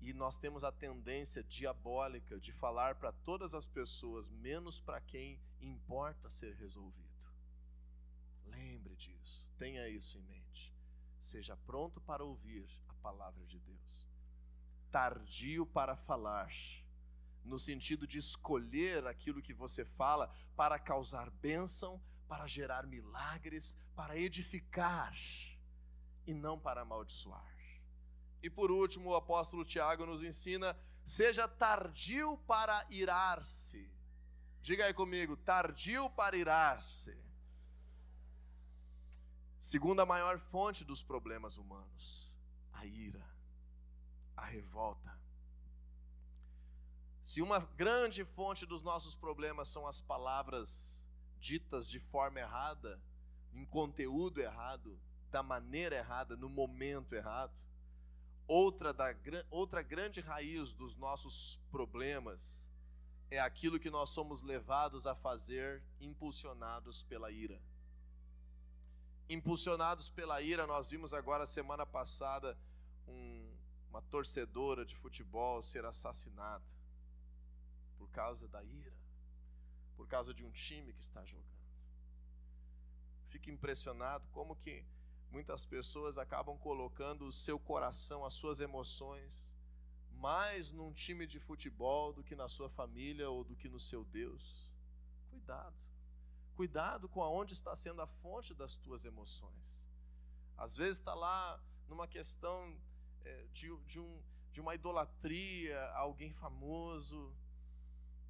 E 0.00 0.14
nós 0.14 0.38
temos 0.38 0.64
a 0.64 0.72
tendência 0.72 1.44
diabólica 1.44 2.40
de 2.40 2.50
falar 2.50 2.94
para 2.94 3.12
todas 3.12 3.52
as 3.52 3.66
pessoas, 3.66 4.30
menos 4.30 4.80
para 4.80 4.98
quem 4.98 5.38
importa 5.60 6.30
ser 6.30 6.54
resolvido. 6.56 7.09
Disso, 9.00 9.42
tenha 9.56 9.88
isso 9.88 10.18
em 10.18 10.22
mente. 10.22 10.74
Seja 11.18 11.56
pronto 11.56 12.02
para 12.02 12.22
ouvir 12.22 12.68
a 12.86 12.94
palavra 12.96 13.46
de 13.46 13.58
Deus, 13.58 14.10
tardio 14.90 15.64
para 15.64 15.96
falar, 15.96 16.52
no 17.42 17.58
sentido 17.58 18.06
de 18.06 18.18
escolher 18.18 19.06
aquilo 19.06 19.40
que 19.40 19.54
você 19.54 19.86
fala 19.86 20.30
para 20.54 20.78
causar 20.78 21.30
bênção, 21.30 21.98
para 22.28 22.46
gerar 22.46 22.86
milagres, 22.86 23.74
para 23.96 24.18
edificar 24.18 25.16
e 26.26 26.34
não 26.34 26.60
para 26.60 26.82
amaldiçoar. 26.82 27.56
E 28.42 28.50
por 28.50 28.70
último, 28.70 29.10
o 29.10 29.16
apóstolo 29.16 29.64
Tiago 29.64 30.04
nos 30.04 30.22
ensina: 30.22 30.76
seja 31.02 31.48
tardio 31.48 32.36
para 32.46 32.86
irar-se. 32.90 33.90
Diga 34.60 34.84
aí 34.84 34.92
comigo, 34.92 35.38
tardio 35.38 36.10
para 36.10 36.36
irar-se. 36.36 37.29
Segunda 39.60 40.06
maior 40.06 40.38
fonte 40.38 40.86
dos 40.86 41.02
problemas 41.02 41.58
humanos, 41.58 42.34
a 42.72 42.86
ira, 42.86 43.22
a 44.34 44.46
revolta. 44.46 45.14
Se 47.22 47.42
uma 47.42 47.58
grande 47.76 48.24
fonte 48.24 48.64
dos 48.64 48.82
nossos 48.82 49.14
problemas 49.14 49.68
são 49.68 49.86
as 49.86 50.00
palavras 50.00 51.06
ditas 51.38 51.90
de 51.90 52.00
forma 52.00 52.40
errada, 52.40 52.98
em 53.52 53.66
conteúdo 53.66 54.40
errado, 54.40 54.98
da 55.30 55.42
maneira 55.42 55.94
errada, 55.94 56.38
no 56.38 56.48
momento 56.48 57.14
errado. 57.14 57.54
outra, 58.46 58.94
da, 58.94 59.14
outra 59.50 59.82
grande 59.82 60.22
raiz 60.22 60.72
dos 60.72 60.96
nossos 60.96 61.60
problemas 61.70 62.72
é 63.30 63.38
aquilo 63.38 63.78
que 63.78 63.90
nós 63.90 64.08
somos 64.08 64.42
levados 64.42 65.06
a 65.06 65.14
fazer, 65.14 65.84
impulsionados 66.00 67.02
pela 67.02 67.30
ira. 67.30 67.60
Impulsionados 69.30 70.10
pela 70.10 70.42
ira, 70.42 70.66
nós 70.66 70.90
vimos 70.90 71.14
agora 71.14 71.46
semana 71.46 71.86
passada 71.86 72.58
um, 73.06 73.56
uma 73.88 74.02
torcedora 74.02 74.84
de 74.84 74.96
futebol 74.96 75.62
ser 75.62 75.84
assassinada 75.84 76.68
por 77.96 78.10
causa 78.10 78.48
da 78.48 78.60
ira, 78.64 78.92
por 79.96 80.08
causa 80.08 80.34
de 80.34 80.44
um 80.44 80.50
time 80.50 80.92
que 80.92 81.00
está 81.00 81.24
jogando. 81.24 81.46
Fico 83.28 83.50
impressionado 83.50 84.26
como 84.32 84.56
que 84.56 84.84
muitas 85.30 85.64
pessoas 85.64 86.18
acabam 86.18 86.58
colocando 86.58 87.24
o 87.24 87.30
seu 87.30 87.56
coração, 87.56 88.24
as 88.24 88.34
suas 88.34 88.58
emoções, 88.58 89.56
mais 90.10 90.72
num 90.72 90.92
time 90.92 91.24
de 91.24 91.38
futebol 91.38 92.12
do 92.12 92.24
que 92.24 92.34
na 92.34 92.48
sua 92.48 92.68
família 92.68 93.30
ou 93.30 93.44
do 93.44 93.54
que 93.54 93.68
no 93.68 93.78
seu 93.78 94.04
Deus. 94.04 94.68
Cuidado. 95.30 95.89
Cuidado 96.60 97.08
com 97.08 97.22
aonde 97.22 97.54
está 97.54 97.74
sendo 97.74 98.02
a 98.02 98.06
fonte 98.06 98.52
das 98.52 98.74
tuas 98.74 99.06
emoções. 99.06 99.86
Às 100.58 100.76
vezes 100.76 100.98
está 100.98 101.14
lá 101.14 101.58
numa 101.88 102.06
questão 102.06 102.78
é, 103.24 103.46
de, 103.54 103.74
de, 103.86 103.98
um, 103.98 104.22
de 104.52 104.60
uma 104.60 104.74
idolatria 104.74 105.80
alguém 105.92 106.34
famoso, 106.34 107.34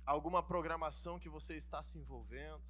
alguma 0.07 0.45
programação 0.45 1.19
que 1.19 1.29
você 1.29 1.57
está 1.57 1.83
se 1.83 1.99
envolvendo. 1.99 2.63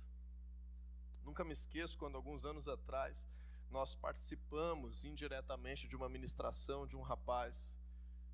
Nunca 1.23 1.45
me 1.45 1.53
esqueço 1.53 1.99
quando, 1.99 2.17
alguns 2.17 2.47
anos 2.47 2.67
atrás, 2.67 3.29
nós 3.69 3.95
participamos 3.95 5.05
indiretamente 5.05 5.87
de 5.87 5.95
uma 5.95 6.09
ministração 6.09 6.87
de 6.87 6.97
um 6.97 7.03
rapaz, 7.03 7.79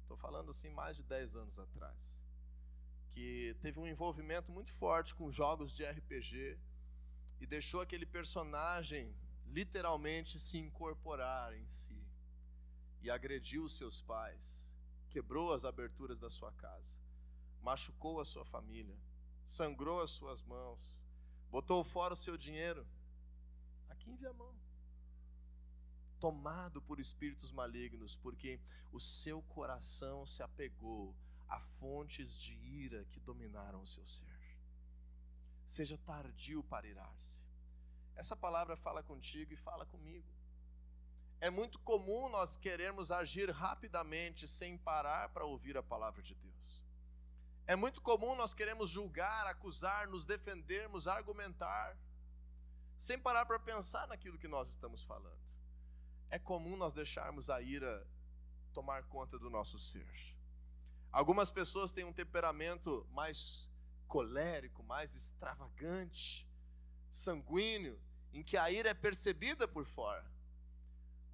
estou 0.02 0.16
falando 0.16 0.50
assim 0.52 0.70
mais 0.70 0.96
de 0.96 1.02
10 1.02 1.34
anos 1.34 1.58
atrás, 1.58 2.22
que 3.10 3.56
teve 3.60 3.80
um 3.80 3.86
envolvimento 3.88 4.52
muito 4.52 4.70
forte 4.70 5.12
com 5.12 5.28
jogos 5.28 5.72
de 5.72 5.84
RPG 5.84 6.56
e 7.40 7.46
deixou 7.46 7.80
aquele 7.80 8.06
personagem 8.06 9.14
literalmente 9.46 10.38
se 10.38 10.58
incorporar 10.58 11.54
em 11.54 11.66
si 11.66 12.02
e 13.00 13.10
agrediu 13.10 13.64
os 13.64 13.76
seus 13.76 14.02
pais, 14.02 14.76
quebrou 15.08 15.52
as 15.52 15.64
aberturas 15.64 16.18
da 16.18 16.28
sua 16.28 16.52
casa, 16.52 16.98
machucou 17.60 18.20
a 18.20 18.24
sua 18.24 18.44
família, 18.44 18.98
sangrou 19.46 20.00
as 20.00 20.10
suas 20.10 20.42
mãos, 20.42 21.06
botou 21.50 21.84
fora 21.84 22.14
o 22.14 22.16
seu 22.16 22.36
dinheiro. 22.36 22.86
Aqui 23.88 24.10
em 24.10 24.16
Viamão 24.16 24.56
tomado 26.18 26.80
por 26.82 26.98
espíritos 26.98 27.52
malignos, 27.52 28.16
porque 28.16 28.60
o 28.92 28.98
seu 28.98 29.42
coração 29.42 30.26
se 30.26 30.42
apegou 30.42 31.14
a 31.48 31.60
fontes 31.60 32.34
de 32.36 32.54
ira 32.54 33.04
que 33.10 33.20
dominaram 33.20 33.82
o 33.82 33.86
seu 33.86 34.04
ser. 34.06 34.35
Seja 35.66 35.98
tardio 35.98 36.62
para 36.64 36.86
irar-se. 36.86 37.46
Essa 38.14 38.36
palavra 38.36 38.76
fala 38.76 39.02
contigo 39.02 39.52
e 39.52 39.56
fala 39.56 39.84
comigo. 39.84 40.26
É 41.40 41.50
muito 41.50 41.78
comum 41.80 42.28
nós 42.30 42.56
querermos 42.56 43.10
agir 43.10 43.50
rapidamente 43.50 44.48
sem 44.48 44.78
parar 44.78 45.28
para 45.30 45.44
ouvir 45.44 45.76
a 45.76 45.82
palavra 45.82 46.22
de 46.22 46.34
Deus. 46.34 46.86
É 47.66 47.76
muito 47.76 48.00
comum 48.00 48.34
nós 48.36 48.54
queremos 48.54 48.88
julgar, 48.88 49.46
acusar, 49.46 50.08
nos 50.08 50.24
defendermos, 50.24 51.06
argumentar, 51.06 51.98
sem 52.98 53.18
parar 53.18 53.44
para 53.44 53.58
pensar 53.58 54.06
naquilo 54.06 54.38
que 54.38 54.48
nós 54.48 54.70
estamos 54.70 55.02
falando 55.02 55.46
é 56.30 56.38
comum 56.38 56.76
nós 56.76 56.92
deixarmos 56.92 57.50
a 57.50 57.60
ira 57.60 58.06
tomar 58.72 59.04
conta 59.04 59.38
do 59.38 59.48
nosso 59.48 59.78
ser. 59.78 60.06
Algumas 61.12 61.50
pessoas 61.50 61.92
têm 61.92 62.04
um 62.04 62.12
temperamento 62.12 63.06
mais 63.12 63.68
colérico, 64.06 64.82
mais 64.82 65.14
extravagante, 65.14 66.48
sanguíneo, 67.10 68.00
em 68.32 68.42
que 68.42 68.56
a 68.56 68.70
ira 68.70 68.90
é 68.90 68.94
percebida 68.94 69.66
por 69.66 69.84
fora. 69.84 70.30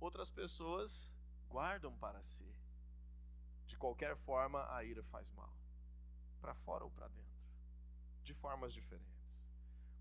Outras 0.01 0.31
pessoas 0.31 1.19
guardam 1.49 1.97
para 1.97 2.23
si. 2.23 2.53
De 3.67 3.77
qualquer 3.77 4.17
forma, 4.17 4.67
a 4.75 4.85
ira 4.85 5.03
faz 5.05 5.31
mal, 5.31 5.57
para 6.41 6.55
fora 6.55 6.85
ou 6.85 6.91
para 6.91 7.09
dentro, 7.09 7.47
de 8.23 8.35
formas 8.35 8.73
diferentes. 8.75 9.49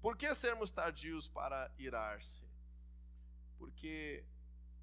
Por 0.02 0.18
que 0.18 0.34
sermos 0.34 0.72
tardios 0.72 1.28
para 1.28 1.72
irar-se? 1.78 2.44
Porque 3.58 4.26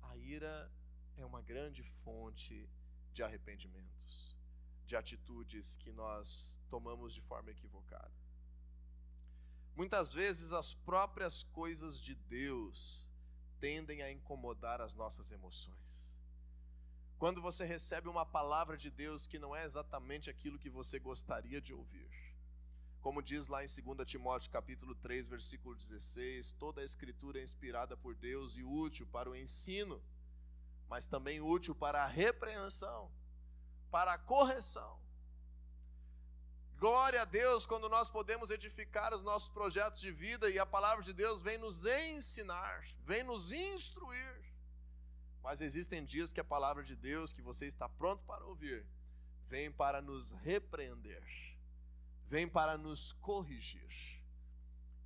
a 0.03 0.16
ira 0.16 0.70
é 1.16 1.24
uma 1.24 1.42
grande 1.42 1.83
fonte 1.83 2.70
de 3.12 3.22
arrependimentos, 3.22 4.38
de 4.88 4.96
atitudes 4.96 5.77
que 5.77 5.92
nós 5.92 6.59
tomamos 6.70 7.12
de 7.12 7.20
forma 7.20 7.51
equivocada. 7.51 8.11
Muitas 9.77 10.14
vezes 10.14 10.51
as 10.51 10.72
próprias 10.72 11.42
coisas 11.42 12.01
de 12.01 12.14
Deus 12.14 13.12
tendem 13.61 14.01
a 14.03 14.11
incomodar 14.11 14.81
as 14.81 14.94
nossas 14.94 15.31
emoções. 15.31 16.18
Quando 17.18 17.42
você 17.42 17.66
recebe 17.66 18.09
uma 18.09 18.24
palavra 18.24 18.79
de 18.79 18.90
Deus 18.90 19.27
que 19.27 19.38
não 19.38 19.55
é 19.55 19.62
exatamente 19.62 20.31
aquilo 20.31 20.59
que 20.59 20.70
você 20.70 20.98
gostaria 20.98 21.61
de 21.61 21.74
ouvir, 21.74 22.11
como 23.03 23.22
diz 23.22 23.46
lá 23.46 23.62
em 23.62 23.66
2 23.66 24.09
Timóteo 24.09 24.51
capítulo 24.51 24.94
3, 24.94 25.29
versículo 25.29 25.74
16, 25.74 26.53
toda 26.53 26.81
a 26.81 26.85
escritura 26.85 27.40
é 27.40 27.42
inspirada 27.42 27.94
por 27.94 28.14
Deus 28.14 28.57
e 28.57 28.64
útil 28.64 29.07
para 29.07 29.29
o 29.29 29.37
ensino, 29.37 30.03
mas 30.88 31.07
também 31.07 31.42
útil 31.42 31.74
para 31.74 32.03
a 32.03 32.07
repreensão, 32.07 33.12
para 33.90 34.12
a 34.12 34.18
correção. 34.18 34.98
Glória 36.79 37.22
a 37.22 37.24
Deus 37.24 37.66
quando 37.66 37.88
nós 37.88 38.09
podemos 38.09 38.51
edificar 38.51 39.12
os 39.12 39.22
nossos 39.22 39.48
projetos 39.48 40.01
de 40.01 40.12
vida 40.12 40.48
e 40.48 40.59
a 40.59 40.66
palavra 40.66 41.03
de 41.03 41.12
Deus 41.12 41.42
vem 41.42 41.59
nos 41.59 41.85
ensinar, 41.85 42.85
vem 43.05 43.24
nos 43.24 43.51
instruir. 43.51 44.44
Mas 45.42 45.61
existem 45.61 46.05
dias 46.05 46.33
que 46.33 46.40
a 46.40 46.44
palavra 46.44 46.85
de 46.85 46.94
Deus, 46.94 47.33
que 47.33 47.42
você 47.42 47.66
está 47.66 47.88
pronto 47.88 48.24
para 48.24 48.44
ouvir, 48.44 48.87
vem 49.48 49.72
para 49.72 50.01
nos 50.01 50.33
repreender 50.33 51.24
vem 52.29 52.46
para 52.46 52.77
nos 52.77 53.12
corrigir. 53.12 54.22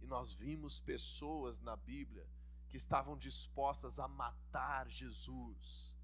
E 0.01 0.07
nós 0.07 0.33
vimos 0.33 0.81
pessoas 0.81 1.61
na 1.61 1.77
Bíblia 1.77 2.29
que 2.69 2.77
estavam 2.77 3.17
dispostas 3.17 3.99
a 3.99 4.09
matar 4.09 4.89
Jesus 4.89 5.97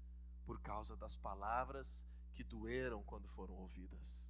por 0.45 0.61
causa 0.61 0.95
das 0.95 1.17
palavras 1.17 2.05
que 2.33 2.43
doeram 2.43 3.03
quando 3.03 3.27
foram 3.27 3.55
ouvidas, 3.55 4.29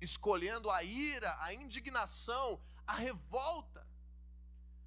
escolhendo 0.00 0.70
a 0.70 0.82
ira, 0.82 1.36
a 1.40 1.52
indignação, 1.54 2.60
a 2.86 2.94
revolta. 2.94 3.86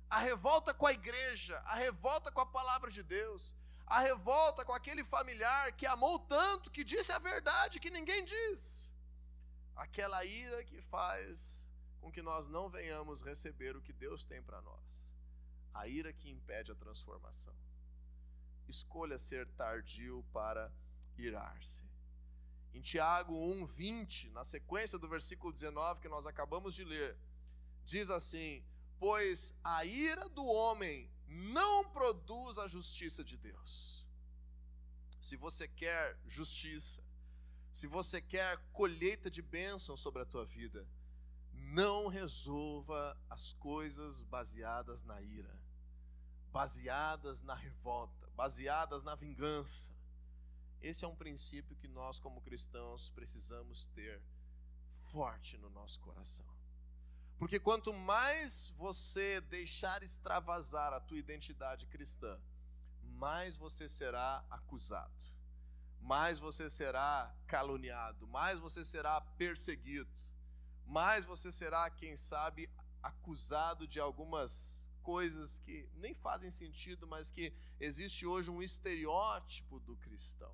A 0.10 0.20
revolta 0.20 0.74
com 0.74 0.88
a 0.88 0.92
igreja, 0.92 1.58
a 1.66 1.76
revolta 1.76 2.32
com 2.32 2.42
a 2.42 2.46
palavra 2.46 2.90
de 2.90 3.04
Deus, 3.04 3.56
a 3.86 4.00
revolta 4.00 4.66
com 4.66 4.74
aquele 4.74 5.04
familiar 5.04 5.72
que 5.74 5.86
amou 5.86 6.18
tanto, 6.20 6.72
que 6.72 6.84
disse 6.84 7.12
a 7.12 7.20
verdade 7.20 7.80
que 7.80 7.92
ninguém 7.92 8.26
diz 8.26 8.90
aquela 9.80 10.26
ira 10.26 10.62
que 10.64 10.82
faz 10.82 11.72
com 12.02 12.12
que 12.12 12.22
nós 12.22 12.48
não 12.48 12.70
venhamos 12.70 13.22
receber 13.22 13.76
o 13.78 13.82
que 13.82 13.94
Deus 13.94 14.26
tem 14.26 14.42
para 14.44 14.62
nós. 14.62 15.14
A 15.74 15.88
ira 15.88 16.12
que 16.12 16.30
impede 16.30 16.72
a 16.72 16.76
transformação. 16.76 17.56
Escolha 18.68 19.18
ser 19.18 19.48
tardio 19.48 20.24
para 20.34 20.72
irar-se. 21.18 21.89
Em 22.74 22.82
Tiago 22.82 23.34
1:20, 23.34 24.32
na 24.32 24.44
sequência 24.44 24.98
do 24.98 25.08
versículo 25.08 25.52
19 25.52 26.02
que 26.02 26.10
nós 26.10 26.26
acabamos 26.26 26.74
de 26.74 26.84
ler, 26.84 27.18
diz 27.84 28.10
assim: 28.10 28.64
"Pois 29.00 29.56
a 29.64 29.84
ira 29.86 30.30
do 30.30 30.46
homem 30.46 31.10
não 31.28 31.90
produz 31.90 32.58
a 32.58 32.68
justiça 32.68 33.24
de 33.24 33.38
Deus." 33.38 34.06
Se 35.22 35.36
você 35.36 35.68
quer 35.68 36.18
justiça, 36.28 37.04
se 37.74 37.88
você 37.88 38.22
quer 38.22 38.58
colheita 38.72 39.30
de 39.30 39.42
bênção 39.42 39.96
sobre 39.98 40.22
a 40.22 40.26
tua 40.26 40.46
vida, 40.46 40.88
não 41.52 42.08
resolva 42.08 43.18
as 43.30 43.54
coisas 43.54 44.22
baseadas 44.24 45.04
na 45.04 45.22
ira, 45.22 45.60
baseadas 46.52 47.44
na 47.44 47.54
revolta, 47.54 48.28
baseadas 48.36 49.04
na 49.04 49.14
vingança. 49.16 49.94
Esse 50.82 51.06
é 51.06 51.08
um 51.08 51.16
princípio 51.16 51.76
que 51.76 51.88
nós, 51.88 52.20
como 52.20 52.42
cristãos, 52.42 53.10
precisamos 53.10 53.88
ter 53.88 54.22
forte 55.12 55.58
no 55.58 55.70
nosso 55.70 56.00
coração. 56.00 56.46
Porque 57.38 57.60
quanto 57.60 57.94
mais 57.94 58.70
você 58.78 59.42
deixar 59.42 60.04
extravasar 60.04 60.94
a 60.94 61.00
tua 61.00 61.18
identidade 61.18 61.86
cristã, 61.88 62.40
mais 63.02 63.56
você 63.56 63.88
será 63.88 64.46
acusado 64.50 65.40
mais 66.02 66.40
você 66.40 66.70
será 66.70 67.34
caluniado, 67.48 68.28
mais 68.28 68.60
você 68.60 68.84
será 68.84 69.20
perseguido, 69.22 70.10
mais 70.86 71.26
você 71.26 71.52
será, 71.52 71.90
quem 71.90 72.16
sabe, 72.16 72.70
acusado 73.02 73.88
de 73.88 74.00
algumas 74.00 74.92
coisas 75.04 75.60
que 75.60 75.88
nem 75.96 76.14
fazem 76.14 76.50
sentido, 76.50 77.08
mas 77.08 77.32
que 77.32 77.54
existe 77.80 78.26
hoje 78.26 78.50
um 78.50 78.62
estereótipo 78.62 79.80
do 79.80 79.96
cristão. 79.98 80.54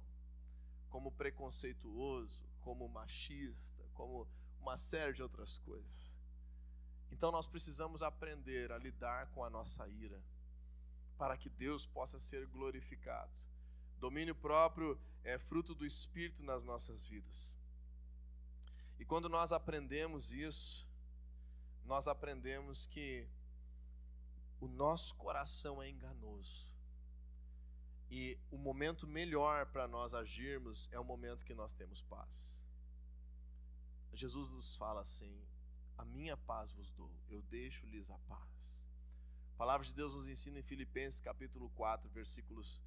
Como 0.96 1.12
preconceituoso, 1.12 2.42
como 2.62 2.88
machista, 2.88 3.84
como 3.94 4.26
uma 4.62 4.78
série 4.78 5.12
de 5.12 5.22
outras 5.22 5.58
coisas. 5.58 6.18
Então 7.12 7.34
nós 7.34 7.46
precisamos 7.46 8.02
aprender 8.02 8.72
a 8.72 8.78
lidar 8.78 9.28
com 9.32 9.44
a 9.44 9.50
nossa 9.50 9.86
ira, 9.90 10.24
para 11.18 11.36
que 11.36 11.50
Deus 11.50 11.86
possa 11.86 12.18
ser 12.18 12.48
glorificado. 12.48 13.38
Domínio 14.00 14.34
próprio 14.34 14.98
é 15.22 15.38
fruto 15.38 15.76
do 15.76 15.86
Espírito 15.86 16.42
nas 16.42 16.64
nossas 16.64 17.06
vidas. 17.06 17.58
E 18.98 19.04
quando 19.04 19.28
nós 19.28 19.52
aprendemos 19.52 20.32
isso, 20.32 20.88
nós 21.84 22.08
aprendemos 22.08 22.86
que 22.86 23.28
o 24.62 24.68
nosso 24.70 25.14
coração 25.16 25.84
é 25.84 25.90
enganoso. 25.90 26.74
E 28.10 28.38
o 28.52 28.58
momento 28.58 29.08
melhor 29.08 29.66
para 29.68 29.88
nós 29.88 30.14
agirmos 30.14 30.90
é 30.92 31.00
o 31.00 31.04
momento 31.04 31.44
que 31.44 31.54
nós 31.54 31.74
temos 31.74 32.02
paz. 32.02 32.64
Jesus 34.14 34.52
nos 34.52 34.76
fala 34.76 35.02
assim: 35.02 35.42
A 35.98 36.06
minha 36.06 36.38
paz 36.38 36.72
vos 36.72 36.92
dou, 36.92 37.12
eu 37.30 37.42
deixo-lhes 37.44 38.10
a 38.10 38.18
paz. 38.20 38.86
A 39.54 39.58
palavra 39.58 39.86
de 39.86 39.94
Deus 39.94 40.14
nos 40.14 40.28
ensina 40.28 40.60
em 40.60 40.64
Filipenses 40.64 41.22
capítulo 41.22 41.70
4, 41.72 42.10
versículos 42.10 42.84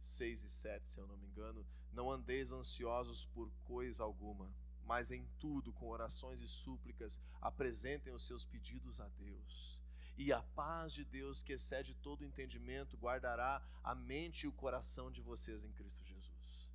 6 0.00 0.42
e 0.42 0.50
7, 0.50 0.88
se 0.88 1.00
eu 1.00 1.06
não 1.06 1.16
me 1.16 1.26
engano: 1.26 1.66
Não 1.92 2.10
andeis 2.10 2.52
ansiosos 2.52 3.26
por 3.26 3.50
coisa 3.64 4.02
alguma, 4.02 4.52
mas 4.84 5.10
em 5.10 5.26
tudo, 5.38 5.72
com 5.72 5.88
orações 5.88 6.40
e 6.40 6.48
súplicas, 6.48 7.20
apresentem 7.40 8.12
os 8.12 8.26
seus 8.26 8.44
pedidos 8.44 9.00
a 9.00 9.08
Deus. 9.08 9.81
E 10.16 10.32
a 10.32 10.42
paz 10.42 10.92
de 10.92 11.04
Deus, 11.04 11.42
que 11.42 11.54
excede 11.54 11.94
todo 11.94 12.24
entendimento, 12.24 12.96
guardará 12.96 13.62
a 13.82 13.94
mente 13.94 14.44
e 14.44 14.48
o 14.48 14.52
coração 14.52 15.10
de 15.10 15.20
vocês 15.20 15.64
em 15.64 15.72
Cristo 15.72 16.04
Jesus. 16.04 16.70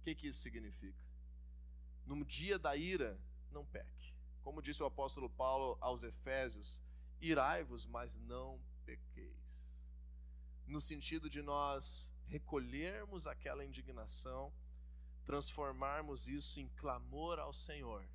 O 0.00 0.02
que, 0.02 0.14
que 0.14 0.28
isso 0.28 0.40
significa? 0.40 0.98
No 2.04 2.24
dia 2.24 2.58
da 2.58 2.76
ira, 2.76 3.18
não 3.50 3.64
peque. 3.64 4.12
Como 4.42 4.60
disse 4.60 4.82
o 4.82 4.86
apóstolo 4.86 5.30
Paulo 5.30 5.78
aos 5.80 6.02
Efésios: 6.02 6.82
irai-vos, 7.20 7.86
mas 7.86 8.16
não 8.16 8.60
pequeis 8.84 9.72
no 10.72 10.80
sentido 10.80 11.28
de 11.28 11.42
nós 11.42 12.14
recolhermos 12.26 13.26
aquela 13.26 13.64
indignação, 13.64 14.52
transformarmos 15.24 16.28
isso 16.28 16.60
em 16.60 16.68
clamor 16.76 17.38
ao 17.38 17.52
Senhor, 17.52 18.08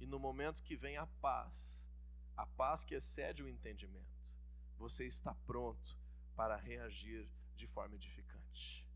e 0.00 0.06
no 0.06 0.18
momento 0.18 0.62
que 0.62 0.74
vem 0.74 0.96
a 0.96 1.06
paz, 1.06 1.88
a 2.36 2.46
paz 2.46 2.84
que 2.84 2.94
excede 2.94 3.42
o 3.42 3.48
entendimento, 3.48 4.36
você 4.76 5.06
está 5.06 5.34
pronto 5.46 5.96
para 6.34 6.56
reagir 6.56 7.28
de 7.54 7.66
forma 7.66 7.94
edificante. 7.94 8.88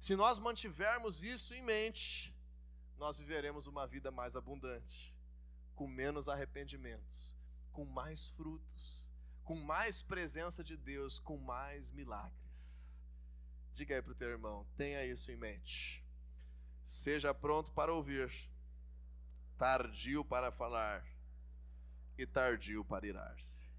Se 0.00 0.16
nós 0.16 0.38
mantivermos 0.38 1.22
isso 1.22 1.54
em 1.54 1.62
mente, 1.62 2.34
nós 2.96 3.18
viveremos 3.18 3.66
uma 3.66 3.86
vida 3.86 4.10
mais 4.10 4.36
abundante, 4.36 5.16
com 5.74 5.86
menos 5.86 6.28
arrependimentos, 6.28 7.36
com 7.72 7.84
mais 7.84 8.28
frutos 8.28 9.04
com 9.44 9.54
mais 9.54 10.00
presença 10.02 10.64
de 10.64 10.76
Deus, 10.76 11.18
com 11.18 11.36
mais 11.36 11.90
milagres. 11.90 12.98
Diga 13.72 13.94
aí 13.94 14.02
para 14.02 14.12
o 14.12 14.16
teu 14.16 14.28
irmão, 14.28 14.66
tenha 14.76 15.04
isso 15.04 15.30
em 15.30 15.36
mente. 15.36 16.02
Seja 16.82 17.34
pronto 17.34 17.72
para 17.72 17.92
ouvir, 17.92 18.32
tardio 19.58 20.24
para 20.24 20.50
falar 20.50 21.04
e 22.16 22.26
tardio 22.26 22.84
para 22.84 23.06
irar-se. 23.06 23.72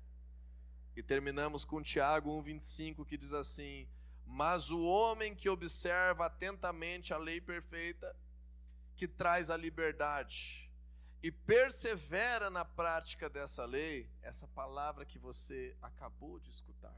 E 0.95 1.03
terminamos 1.03 1.65
com 1.65 1.81
Tiago 1.81 2.31
1,25 2.41 3.05
que 3.05 3.17
diz 3.17 3.33
assim: 3.33 3.87
Mas 4.25 4.71
o 4.71 4.81
homem 4.83 5.35
que 5.35 5.49
observa 5.49 6.25
atentamente 6.25 7.13
a 7.13 7.17
lei 7.17 7.41
perfeita, 7.41 8.15
que 8.95 9.07
traz 9.07 9.49
a 9.49 9.57
liberdade, 9.57 10.71
e 11.21 11.31
persevera 11.31 12.49
na 12.49 12.63
prática 12.63 13.29
dessa 13.29 13.65
lei, 13.65 14.09
essa 14.21 14.47
palavra 14.47 15.05
que 15.05 15.19
você 15.19 15.75
acabou 15.81 16.39
de 16.39 16.49
escutar, 16.49 16.95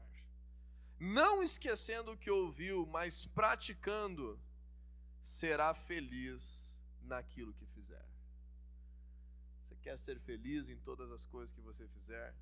não 1.00 1.42
esquecendo 1.42 2.12
o 2.12 2.16
que 2.16 2.30
ouviu, 2.30 2.84
mas 2.86 3.24
praticando, 3.24 4.38
será 5.22 5.72
feliz 5.74 6.82
naquilo 7.02 7.54
que 7.54 7.66
fizer. 7.66 8.04
Quer 9.88 9.96
ser 9.96 10.20
feliz 10.20 10.68
em 10.68 10.76
todas 10.76 11.10
as 11.10 11.24
coisas 11.24 11.50
que 11.50 11.62
você 11.62 11.88
fizer? 11.88 12.34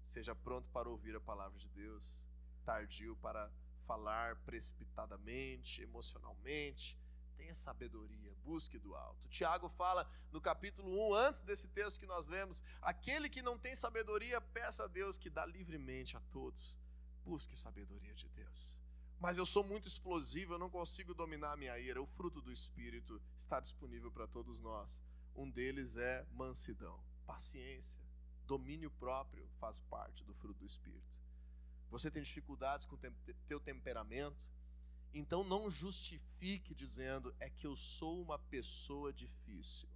Seja 0.00 0.32
pronto 0.32 0.70
para 0.70 0.88
ouvir 0.88 1.16
a 1.16 1.20
palavra 1.20 1.58
de 1.58 1.68
Deus, 1.70 2.24
tardio 2.64 3.16
para 3.16 3.50
falar 3.84 4.36
precipitadamente, 4.44 5.82
emocionalmente 5.82 6.96
Tenha 7.36 7.54
sabedoria, 7.54 8.32
busque 8.44 8.78
do 8.78 8.94
alto. 8.94 9.28
Tiago 9.28 9.68
fala 9.68 10.08
no 10.32 10.40
capítulo 10.40 10.88
1, 11.10 11.14
antes 11.14 11.40
desse 11.40 11.68
texto 11.68 11.98
que 11.98 12.06
nós 12.06 12.26
lemos: 12.26 12.62
aquele 12.80 13.28
que 13.28 13.42
não 13.42 13.58
tem 13.58 13.74
sabedoria, 13.74 14.40
peça 14.40 14.84
a 14.84 14.86
Deus 14.88 15.16
que 15.18 15.30
dá 15.30 15.46
livremente 15.46 16.16
a 16.16 16.20
todos. 16.30 16.78
Busque 17.24 17.56
sabedoria 17.56 18.14
de 18.14 18.28
Deus. 18.28 18.78
Mas 19.20 19.38
eu 19.38 19.46
sou 19.46 19.64
muito 19.64 19.86
explosivo, 19.86 20.54
eu 20.54 20.58
não 20.58 20.70
consigo 20.70 21.14
dominar 21.14 21.52
a 21.52 21.56
minha 21.56 21.78
ira. 21.78 22.02
O 22.02 22.06
fruto 22.06 22.40
do 22.40 22.52
Espírito 22.52 23.20
está 23.36 23.60
disponível 23.60 24.10
para 24.10 24.26
todos 24.26 24.60
nós. 24.60 25.02
Um 25.38 25.48
deles 25.48 25.96
é 25.96 26.26
mansidão, 26.32 26.98
paciência, 27.24 28.02
domínio 28.44 28.90
próprio 28.90 29.48
faz 29.60 29.78
parte 29.78 30.24
do 30.24 30.34
fruto 30.34 30.58
do 30.58 30.66
Espírito. 30.66 31.20
Você 31.90 32.10
tem 32.10 32.24
dificuldades 32.24 32.84
com 32.86 32.96
o 32.96 32.98
teu 33.46 33.60
temperamento? 33.60 34.50
Então 35.14 35.44
não 35.44 35.70
justifique 35.70 36.74
dizendo 36.74 37.32
é 37.38 37.48
que 37.48 37.68
eu 37.68 37.76
sou 37.76 38.20
uma 38.20 38.36
pessoa 38.36 39.12
difícil. 39.12 39.88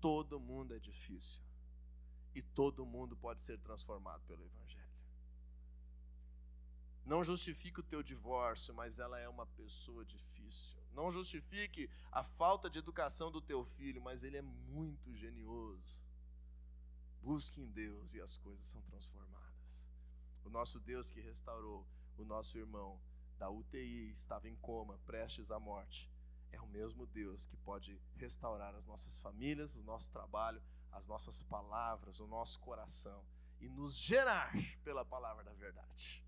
Todo 0.00 0.40
mundo 0.40 0.74
é 0.74 0.80
difícil. 0.80 1.40
E 2.34 2.42
todo 2.42 2.84
mundo 2.84 3.16
pode 3.16 3.42
ser 3.42 3.60
transformado 3.60 4.24
pelo 4.26 4.44
Evangelho. 4.44 4.90
Não 7.04 7.22
justifique 7.22 7.78
o 7.78 7.84
teu 7.84 8.02
divórcio, 8.02 8.74
mas 8.74 8.98
ela 8.98 9.20
é 9.20 9.28
uma 9.28 9.46
pessoa 9.46 10.04
difícil. 10.04 10.75
Não 10.96 11.12
justifique 11.12 11.90
a 12.10 12.24
falta 12.24 12.70
de 12.70 12.78
educação 12.78 13.30
do 13.30 13.42
teu 13.42 13.62
filho, 13.66 14.00
mas 14.00 14.24
ele 14.24 14.38
é 14.38 14.42
muito 14.42 15.14
genioso. 15.14 16.00
Busque 17.20 17.60
em 17.60 17.70
Deus 17.70 18.14
e 18.14 18.20
as 18.20 18.38
coisas 18.38 18.64
são 18.64 18.80
transformadas. 18.80 19.90
O 20.42 20.48
nosso 20.48 20.80
Deus 20.80 21.10
que 21.10 21.20
restaurou 21.20 21.86
o 22.16 22.24
nosso 22.24 22.56
irmão 22.56 22.98
da 23.36 23.50
UTI, 23.50 24.10
estava 24.10 24.48
em 24.48 24.56
coma, 24.56 24.98
prestes 25.04 25.50
à 25.50 25.60
morte, 25.60 26.10
é 26.50 26.58
o 26.58 26.66
mesmo 26.66 27.06
Deus 27.06 27.46
que 27.46 27.58
pode 27.58 28.00
restaurar 28.16 28.74
as 28.74 28.86
nossas 28.86 29.18
famílias, 29.18 29.76
o 29.76 29.82
nosso 29.82 30.10
trabalho, 30.10 30.62
as 30.92 31.06
nossas 31.06 31.42
palavras, 31.42 32.20
o 32.20 32.26
nosso 32.26 32.58
coração 32.60 33.22
e 33.60 33.68
nos 33.68 33.98
gerar 33.98 34.50
pela 34.82 35.04
palavra 35.04 35.44
da 35.44 35.52
verdade. 35.52 36.25